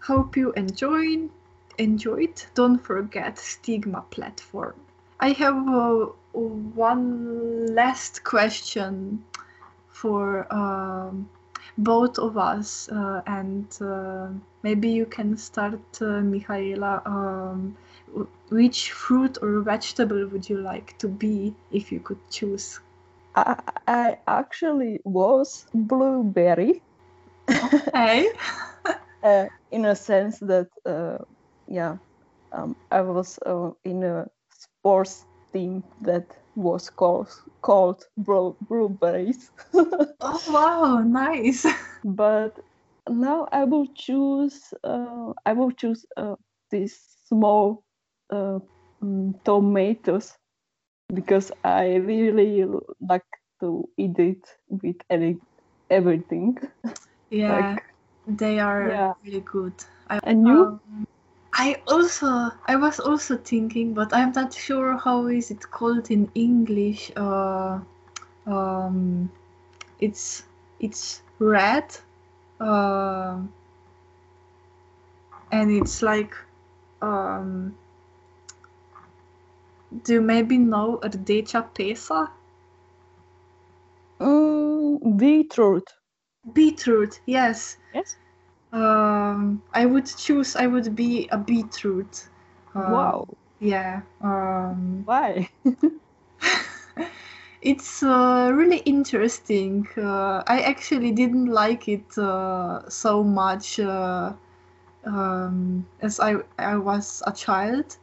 Hope 0.01 0.35
you 0.35 0.51
enjoyed 0.53 1.29
enjoyed. 1.77 2.43
Don't 2.55 2.79
forget 2.79 3.37
Stigma 3.37 4.03
platform 4.09 4.73
I 5.19 5.31
have 5.31 5.67
uh, 5.67 6.05
one 6.33 7.73
last 7.73 8.23
question 8.23 9.23
for 9.89 10.45
um, 10.53 11.27
both 11.77 12.17
of 12.19 12.37
us, 12.37 12.89
uh, 12.89 13.21
and 13.27 13.65
uh, 13.81 14.29
maybe 14.63 14.89
you 14.89 15.05
can 15.05 15.37
start, 15.37 15.79
uh, 16.01 16.21
Michaela. 16.21 17.01
Um, 17.05 17.77
which 18.49 18.91
fruit 18.91 19.37
or 19.41 19.61
vegetable 19.61 20.27
would 20.27 20.49
you 20.49 20.57
like 20.59 20.97
to 20.99 21.07
be 21.07 21.55
if 21.71 21.91
you 21.91 21.99
could 21.99 22.19
choose? 22.29 22.79
I, 23.35 23.61
I 23.87 24.17
actually 24.27 24.99
was 25.05 25.65
blueberry 25.73 26.83
Hey, 27.93 28.27
uh, 29.23 29.47
in 29.71 29.85
a 29.85 29.95
sense 29.95 30.39
that, 30.39 30.67
uh, 30.85 31.19
yeah, 31.67 31.97
um, 32.53 32.75
I 32.91 33.01
was 33.01 33.39
uh, 33.45 33.71
in 33.85 34.03
a 34.03 34.27
sports 34.49 35.26
team 35.53 35.83
that 36.01 36.25
was 36.55 36.89
called 36.89 37.29
called 37.61 38.03
Blue- 38.17 38.57
blueberries. 38.61 39.51
oh 40.21 40.41
wow, 40.47 41.03
nice. 41.03 41.65
but 42.03 42.57
now 43.09 43.47
I 43.51 43.63
will 43.65 43.87
choose. 43.95 44.73
Uh, 44.83 45.33
I 45.45 45.53
will 45.53 45.71
choose 45.71 46.05
uh, 46.17 46.35
these 46.71 46.97
small 47.25 47.83
uh, 48.31 48.59
mm, 49.03 49.33
tomatoes 49.43 50.33
because 51.13 51.51
I 51.63 51.95
really 51.95 52.65
like 53.01 53.25
to 53.61 53.87
eat 53.97 54.17
it 54.19 54.43
with 54.69 54.97
any 55.09 55.37
everything. 55.89 56.57
Yeah, 57.29 57.73
Like, 57.73 57.83
they 58.27 58.59
are 58.59 58.89
yeah. 58.89 59.13
really 59.23 59.41
good. 59.41 59.73
I, 60.09 60.19
And 60.23 60.47
you? 60.47 60.63
um, 60.63 61.07
I 61.59 61.81
also 61.87 62.51
I 62.67 62.75
was 62.75 62.99
also 62.99 63.35
thinking, 63.35 63.95
but 63.95 64.13
I'm 64.13 64.31
not 64.31 64.53
sure 64.53 64.95
how 64.95 65.25
is 65.25 65.49
it 65.49 65.71
called 65.71 66.11
in 66.11 66.29
English. 66.35 67.11
Uh, 67.15 67.79
um, 68.45 69.31
it's 69.99 70.43
it's 70.79 71.23
red, 71.39 71.97
uh, 72.59 73.39
and 75.51 75.71
it's 75.71 76.03
like 76.03 76.35
um, 77.01 77.75
do 80.03 80.13
you 80.13 80.21
maybe 80.21 80.59
know 80.59 80.99
Ardecha 81.01 81.67
pesa? 81.73 82.29
Mm, 84.19 85.17
beetroot. 85.17 85.87
Beetroot, 86.53 87.19
yes. 87.25 87.77
Yes. 87.95 88.15
Um, 88.71 89.61
I 89.73 89.85
would 89.85 90.05
choose. 90.05 90.55
I 90.55 90.67
would 90.67 90.95
be 90.95 91.27
a 91.31 91.37
beetroot. 91.37 92.29
Um, 92.75 92.91
wow. 92.91 93.27
Yeah. 93.59 94.01
Um, 94.21 95.03
Why? 95.05 95.49
it's 97.61 98.03
uh, 98.03 98.51
really 98.53 98.77
interesting. 98.79 99.87
Uh, 99.97 100.43
I 100.47 100.61
actually 100.61 101.11
didn't 101.11 101.47
like 101.47 101.87
it 101.87 102.17
uh, 102.17 102.87
so 102.89 103.23
much 103.23 103.79
uh, 103.79 104.33
um, 105.05 105.87
as 106.01 106.19
I 106.19 106.37
I 106.59 106.77
was 106.77 107.23
a 107.25 107.31
child 107.31 107.97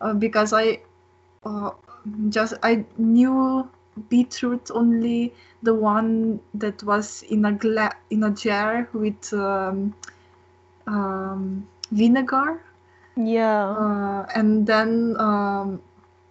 uh, 0.00 0.14
because 0.14 0.52
I 0.52 0.80
uh, 1.44 1.70
just 2.28 2.54
I 2.62 2.84
knew 2.98 3.68
beetroot 4.08 4.70
only 4.72 5.32
the 5.62 5.74
one 5.74 6.40
that 6.54 6.82
was 6.82 7.22
in 7.22 7.44
a 7.44 7.52
gla- 7.52 7.96
in 8.10 8.22
a 8.24 8.30
jar 8.30 8.88
with 8.92 9.32
um, 9.32 9.94
um, 10.86 11.66
vinegar. 11.90 12.60
Yeah. 13.16 13.76
Uh, 13.76 14.26
and 14.34 14.66
then 14.66 15.16
um, 15.18 15.80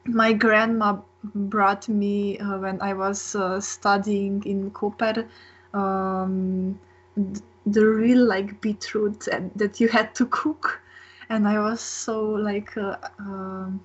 my 0.05 0.33
grandma 0.33 0.97
brought 1.35 1.87
me 1.89 2.37
uh, 2.39 2.57
when 2.57 2.81
I 2.81 2.93
was 2.93 3.35
uh, 3.35 3.59
studying 3.59 4.43
in 4.45 4.71
Koper 4.71 5.27
um, 5.73 6.79
th- 7.15 7.39
the 7.65 7.85
real 7.85 8.25
like 8.25 8.61
beetroot 8.61 9.27
and 9.27 9.51
that 9.55 9.79
you 9.79 9.87
had 9.87 10.15
to 10.15 10.25
cook, 10.27 10.81
and 11.29 11.47
I 11.47 11.59
was 11.59 11.81
so 11.81 12.23
like 12.23 12.75
uh, 12.77 12.95
um 13.19 13.81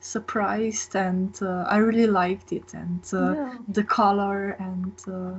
surprised 0.00 0.96
and 0.96 1.38
uh, 1.42 1.64
I 1.68 1.76
really 1.78 2.06
liked 2.06 2.52
it 2.52 2.74
and 2.74 3.00
uh, 3.12 3.34
yeah. 3.34 3.58
the 3.68 3.84
color 3.84 4.50
and 4.58 4.92
uh, 5.06 5.38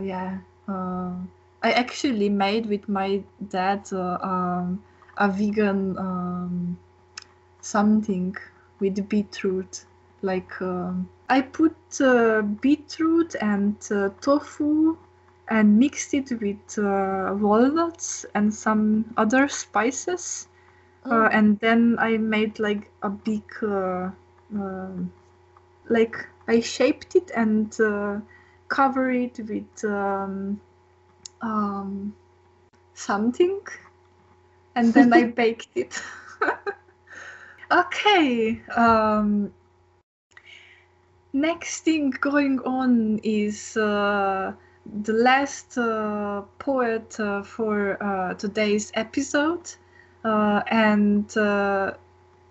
yeah 0.00 0.38
uh, 0.68 1.12
i 1.62 1.72
actually 1.72 2.28
made 2.28 2.66
with 2.66 2.88
my 2.88 3.22
dad 3.48 3.82
uh, 3.92 4.18
um, 4.20 4.82
a 5.16 5.28
vegan 5.30 5.96
um, 5.98 6.78
something 7.60 8.36
with 8.80 9.08
beetroot 9.08 9.84
like 10.22 10.60
um, 10.60 11.08
i 11.28 11.40
put 11.40 11.76
uh, 12.00 12.42
beetroot 12.42 13.34
and 13.40 13.76
uh, 13.90 14.10
tofu 14.20 14.96
and 15.48 15.78
mixed 15.78 16.12
it 16.12 16.30
with 16.40 16.78
uh, 16.78 17.34
walnuts 17.38 18.26
and 18.34 18.52
some 18.52 19.04
other 19.16 19.48
spices 19.48 20.48
uh, 21.10 21.28
and 21.32 21.58
then 21.60 21.96
I 21.98 22.16
made 22.18 22.58
like 22.58 22.90
a 23.02 23.10
big, 23.10 23.44
uh, 23.62 24.10
um 24.54 25.12
like 25.88 26.16
I 26.48 26.60
shaped 26.60 27.14
it 27.16 27.30
and 27.34 27.78
uh, 27.80 28.20
cover 28.68 29.10
it 29.10 29.38
with 29.38 29.84
um, 29.84 30.60
um, 31.40 32.14
something, 32.94 33.60
and 34.74 34.92
then 34.94 35.12
I 35.12 35.24
baked 35.40 35.68
it. 35.74 36.02
okay. 37.70 38.62
Um, 38.76 39.52
next 41.32 41.80
thing 41.80 42.10
going 42.20 42.60
on 42.60 43.18
is 43.22 43.76
uh, 43.76 44.52
the 45.02 45.12
last 45.12 45.76
uh, 45.78 46.42
poet 46.58 47.18
uh, 47.18 47.42
for 47.42 48.02
uh, 48.02 48.34
today's 48.34 48.92
episode 48.94 49.68
uh, 49.68 49.85
and 50.26 51.36
uh, 51.36 51.92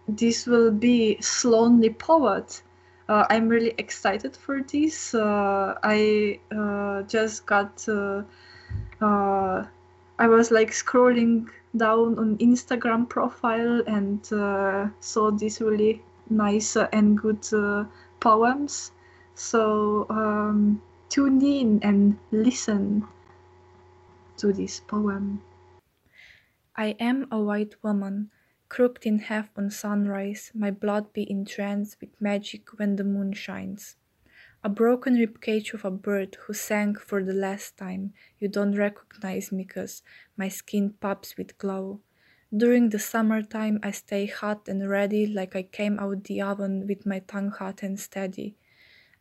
this 0.07 0.45
will 0.45 0.71
be 0.71 1.17
Slonely 1.21 1.97
Poet. 1.97 2.61
Uh, 3.07 3.25
I'm 3.29 3.47
really 3.47 3.73
excited 3.77 4.35
for 4.35 4.61
this. 4.61 5.13
Uh, 5.13 5.77
I 5.83 6.39
uh, 6.51 7.03
just 7.03 7.45
got. 7.45 7.87
Uh, 7.87 8.23
uh, 9.01 9.65
I 10.17 10.27
was 10.27 10.49
like 10.49 10.71
scrolling 10.71 11.49
down 11.75 12.17
on 12.17 12.37
Instagram 12.37 13.07
profile 13.09 13.83
and 13.85 14.21
uh, 14.31 14.87
saw 15.01 15.29
these 15.31 15.59
really 15.59 16.01
nice 16.29 16.75
uh, 16.77 16.87
and 16.93 17.17
good 17.17 17.45
uh, 17.53 17.85
poems. 18.19 18.91
So 19.35 20.07
um, 20.09 20.81
tune 21.09 21.41
in 21.41 21.79
and 21.83 22.17
listen 22.31 23.05
to 24.37 24.53
this 24.53 24.79
poem. 24.79 25.41
I 26.77 26.87
am 26.99 27.27
a 27.31 27.41
white 27.41 27.81
woman, 27.81 28.31
crooked 28.67 29.05
in 29.05 29.19
half 29.19 29.49
on 29.57 29.69
sunrise, 29.69 30.51
my 30.53 30.71
blood 30.71 31.13
be 31.13 31.29
entranced 31.29 32.01
with 32.01 32.19
magic 32.19 32.77
when 32.77 32.97
the 32.97 33.05
moon 33.05 33.31
shines. 33.31 33.95
A 34.61 34.67
broken 34.67 35.15
ribcage 35.15 35.73
of 35.73 35.85
a 35.85 35.91
bird 35.91 36.35
who 36.41 36.53
sang 36.53 36.95
for 36.95 37.23
the 37.23 37.33
last 37.33 37.77
time. 37.77 38.13
You 38.39 38.49
don't 38.49 38.75
recognize 38.75 39.53
me 39.53 39.63
'cause 39.63 40.03
my 40.35 40.49
skin 40.49 40.93
pops 40.99 41.37
with 41.37 41.57
glow. 41.57 42.01
During 42.53 42.89
the 42.89 42.99
summertime, 42.99 43.79
I 43.81 43.91
stay 43.91 44.25
hot 44.25 44.67
and 44.67 44.89
ready, 44.89 45.25
like 45.27 45.55
I 45.55 45.63
came 45.63 45.97
out 45.97 46.25
the 46.25 46.41
oven 46.41 46.87
with 46.87 47.05
my 47.05 47.19
tongue 47.19 47.51
hot 47.51 47.83
and 47.83 47.97
steady. 47.97 48.57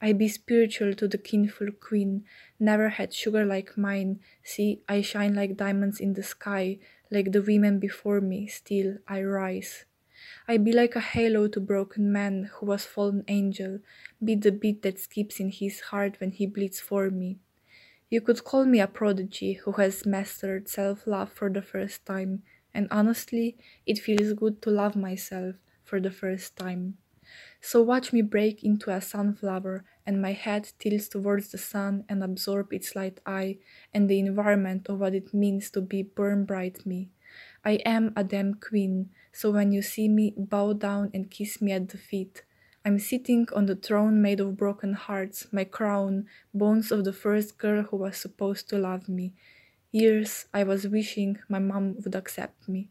I 0.05 0.12
be 0.12 0.28
spiritual 0.28 0.92
to 0.96 1.09
the 1.09 1.16
kinful 1.16 1.72
queen, 1.80 2.26
never 2.61 2.90
had 2.90 3.14
sugar 3.14 3.44
like 3.46 3.78
mine. 3.78 4.20
See, 4.42 4.82
I 4.86 5.00
shine 5.00 5.34
like 5.34 5.57
diamonds 5.57 5.98
in 5.98 6.12
the 6.12 6.22
sky, 6.22 6.78
like 7.11 7.32
the 7.32 7.40
women 7.40 7.78
before 7.78 8.20
me, 8.20 8.46
still 8.46 8.98
I 9.09 9.22
rise. 9.22 9.86
I 10.46 10.59
be 10.59 10.72
like 10.72 10.94
a 10.96 11.00
halo 11.00 11.48
to 11.48 11.61
broken 11.61 12.12
man 12.12 12.50
who 12.55 12.66
was 12.66 12.84
fallen 12.86 13.24
angel, 13.28 13.80
be 14.22 14.34
the 14.36 14.52
beat 14.52 14.82
that 14.82 15.00
skips 15.00 15.40
in 15.40 15.50
his 15.50 15.80
heart 15.90 16.20
when 16.20 16.32
he 16.32 16.46
bleeds 16.46 16.80
for 16.80 17.11
me. 17.11 17.40
You 18.11 18.20
could 18.22 18.44
call 18.44 18.66
me 18.66 18.80
a 18.80 18.86
prodigy 18.86 19.55
who 19.55 19.72
has 19.72 20.07
mastered 20.07 20.68
self 20.68 21.07
love 21.07 21.32
for 21.32 21.50
the 21.50 21.62
first 21.62 22.07
time, 22.07 22.42
and 22.74 22.88
honestly, 22.90 23.59
it 23.86 23.98
feels 23.98 24.32
good 24.34 24.62
to 24.62 24.70
love 24.70 24.96
myself 24.96 25.57
for 25.84 26.00
the 26.00 26.11
first 26.12 26.57
time. 26.57 26.98
So 27.67 27.81
watch 27.81 28.12
me 28.12 28.21
break 28.21 28.62
into 28.62 28.91
a 28.91 29.01
sunflower, 29.01 29.85
and 30.05 30.21
my 30.21 30.33
head 30.33 30.69
tilts 30.79 31.09
towards 31.09 31.49
the 31.49 31.57
sun 31.57 32.05
and 32.11 32.23
absorb 32.23 32.75
its 32.75 32.95
light 32.95 33.21
eye 33.25 33.57
and 33.91 34.07
the 34.07 34.19
environment 34.19 34.87
of 34.91 35.01
what 35.01 35.15
it 35.15 35.33
means 35.33 35.71
to 35.71 35.81
be 35.81 36.03
burn 36.03 36.45
bright 36.45 36.85
me. 36.85 37.09
I 37.65 37.81
am 37.87 38.12
a 38.15 38.23
damn 38.23 38.53
queen, 38.53 39.09
so 39.33 39.51
when 39.51 39.73
you 39.73 39.81
see 39.81 40.09
me, 40.09 40.35
bow 40.37 40.75
down 40.75 41.11
and 41.15 41.31
kiss 41.31 41.62
me 41.62 41.73
at 41.73 41.89
the 41.89 41.97
feet. 41.97 42.43
I'm 42.85 42.99
sitting 42.99 43.49
on 43.57 43.65
the 43.65 43.77
throne 43.77 44.21
made 44.21 44.41
of 44.41 44.59
broken 44.59 44.93
hearts, 44.93 45.47
my 45.51 45.65
crown, 45.65 46.27
bones 46.53 46.93
of 46.93 47.05
the 47.05 47.15
first 47.15 47.57
girl 47.57 47.85
who 47.85 47.97
was 47.97 48.19
supposed 48.19 48.69
to 48.69 48.79
love 48.79 49.09
me. 49.09 49.33
Years 49.91 50.45
I 50.53 50.65
was 50.65 50.87
wishing 50.87 51.39
my 51.49 51.61
mom 51.61 51.97
would 52.05 52.15
accept 52.15 52.69
me. 52.69 52.91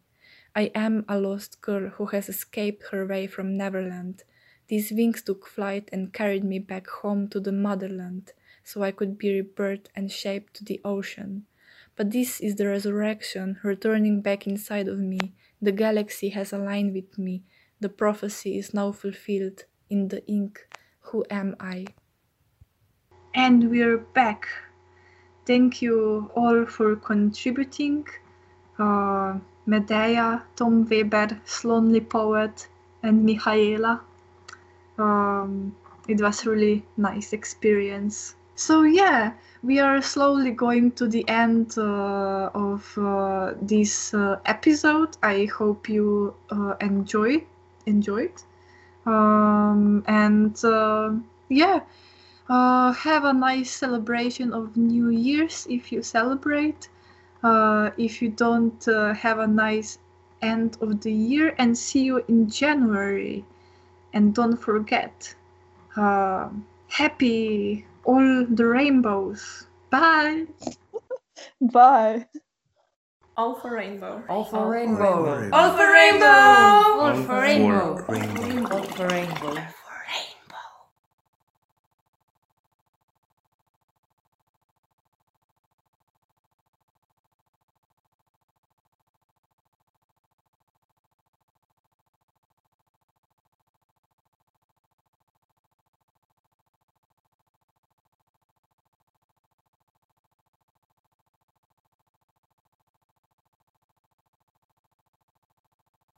I 0.55 0.71
am 0.73 1.05
a 1.07 1.19
lost 1.19 1.61
girl 1.61 1.89
who 1.89 2.07
has 2.07 2.27
escaped 2.27 2.85
her 2.89 3.05
way 3.05 3.27
from 3.27 3.55
Neverland. 3.55 4.23
These 4.67 4.91
wings 4.91 5.21
took 5.21 5.47
flight 5.47 5.89
and 5.91 6.13
carried 6.13 6.43
me 6.43 6.59
back 6.59 6.87
home 6.87 7.27
to 7.29 7.39
the 7.39 7.51
motherland, 7.51 8.33
so 8.63 8.81
I 8.83 8.91
could 8.91 9.17
be 9.17 9.41
rebirthed 9.41 9.87
and 9.95 10.11
shaped 10.11 10.53
to 10.55 10.63
the 10.63 10.79
ocean. 10.85 11.45
But 11.95 12.11
this 12.11 12.39
is 12.39 12.55
the 12.55 12.67
resurrection, 12.67 13.59
returning 13.61 14.21
back 14.21 14.47
inside 14.47 14.87
of 14.87 14.99
me. 14.99 15.33
The 15.61 15.71
galaxy 15.71 16.29
has 16.29 16.51
aligned 16.51 16.93
with 16.93 17.17
me. 17.17 17.43
The 17.79 17.89
prophecy 17.89 18.57
is 18.57 18.73
now 18.73 18.91
fulfilled 18.91 19.65
in 19.89 20.07
the 20.07 20.25
ink. 20.27 20.67
Who 21.11 21.25
am 21.29 21.55
I? 21.59 21.85
And 23.35 23.69
we're 23.69 23.97
back. 23.97 24.47
Thank 25.45 25.81
you 25.81 26.31
all 26.35 26.65
for 26.65 26.95
contributing. 26.95 28.07
Uh, 28.79 29.39
Medea, 29.65 30.43
Tom 30.55 30.87
Weber, 30.89 31.41
Slonely 31.45 32.07
Poet, 32.07 32.67
and 33.03 33.25
Michaela. 33.25 34.01
Um, 34.97 35.75
it 36.07 36.21
was 36.21 36.45
really 36.45 36.83
nice 36.97 37.33
experience. 37.33 38.35
So 38.55 38.83
yeah, 38.83 39.33
we 39.63 39.79
are 39.79 40.01
slowly 40.01 40.51
going 40.51 40.91
to 40.91 41.07
the 41.07 41.27
end 41.27 41.75
uh, 41.77 42.51
of 42.53 42.97
uh, 42.97 43.53
this 43.61 44.13
uh, 44.13 44.39
episode. 44.45 45.17
I 45.23 45.45
hope 45.45 45.89
you 45.89 46.35
uh, 46.51 46.75
enjoy 46.79 47.45
enjoyed. 47.85 48.43
Um, 49.05 50.03
and 50.07 50.55
uh, 50.63 51.13
yeah, 51.49 51.79
uh, 52.47 52.93
have 52.93 53.25
a 53.25 53.33
nice 53.33 53.71
celebration 53.71 54.53
of 54.53 54.77
New 54.77 55.09
Year's 55.09 55.65
if 55.69 55.91
you 55.91 56.03
celebrate. 56.03 56.89
If 57.43 58.21
you 58.21 58.29
don't, 58.29 58.85
have 58.85 59.39
a 59.39 59.47
nice 59.47 59.97
end 60.41 60.77
of 60.79 61.01
the 61.01 61.11
year 61.11 61.55
and 61.57 61.77
see 61.77 62.03
you 62.03 62.23
in 62.27 62.49
January. 62.49 63.43
And 64.13 64.33
don't 64.33 64.57
forget, 64.57 65.33
uh, 65.97 66.49
happy 66.87 67.85
all 68.05 68.45
the 68.45 68.65
rainbows. 68.65 69.67
Bye. 69.89 70.45
Bye. 71.61 72.27
All 73.35 73.55
for 73.55 73.73
rainbow. 73.73 74.23
All 74.29 74.43
for 74.43 74.69
rainbow. 74.69 75.25
Rainbow. 75.25 75.57
All 75.57 75.71
for 75.75 75.91
rainbow. 75.91 76.27
All 76.27 77.15
for 77.15 77.41
rainbow. 77.41 78.05
rainbow. 78.07 78.75
All 78.75 78.83
for 78.83 79.07
rainbow. 79.07 79.57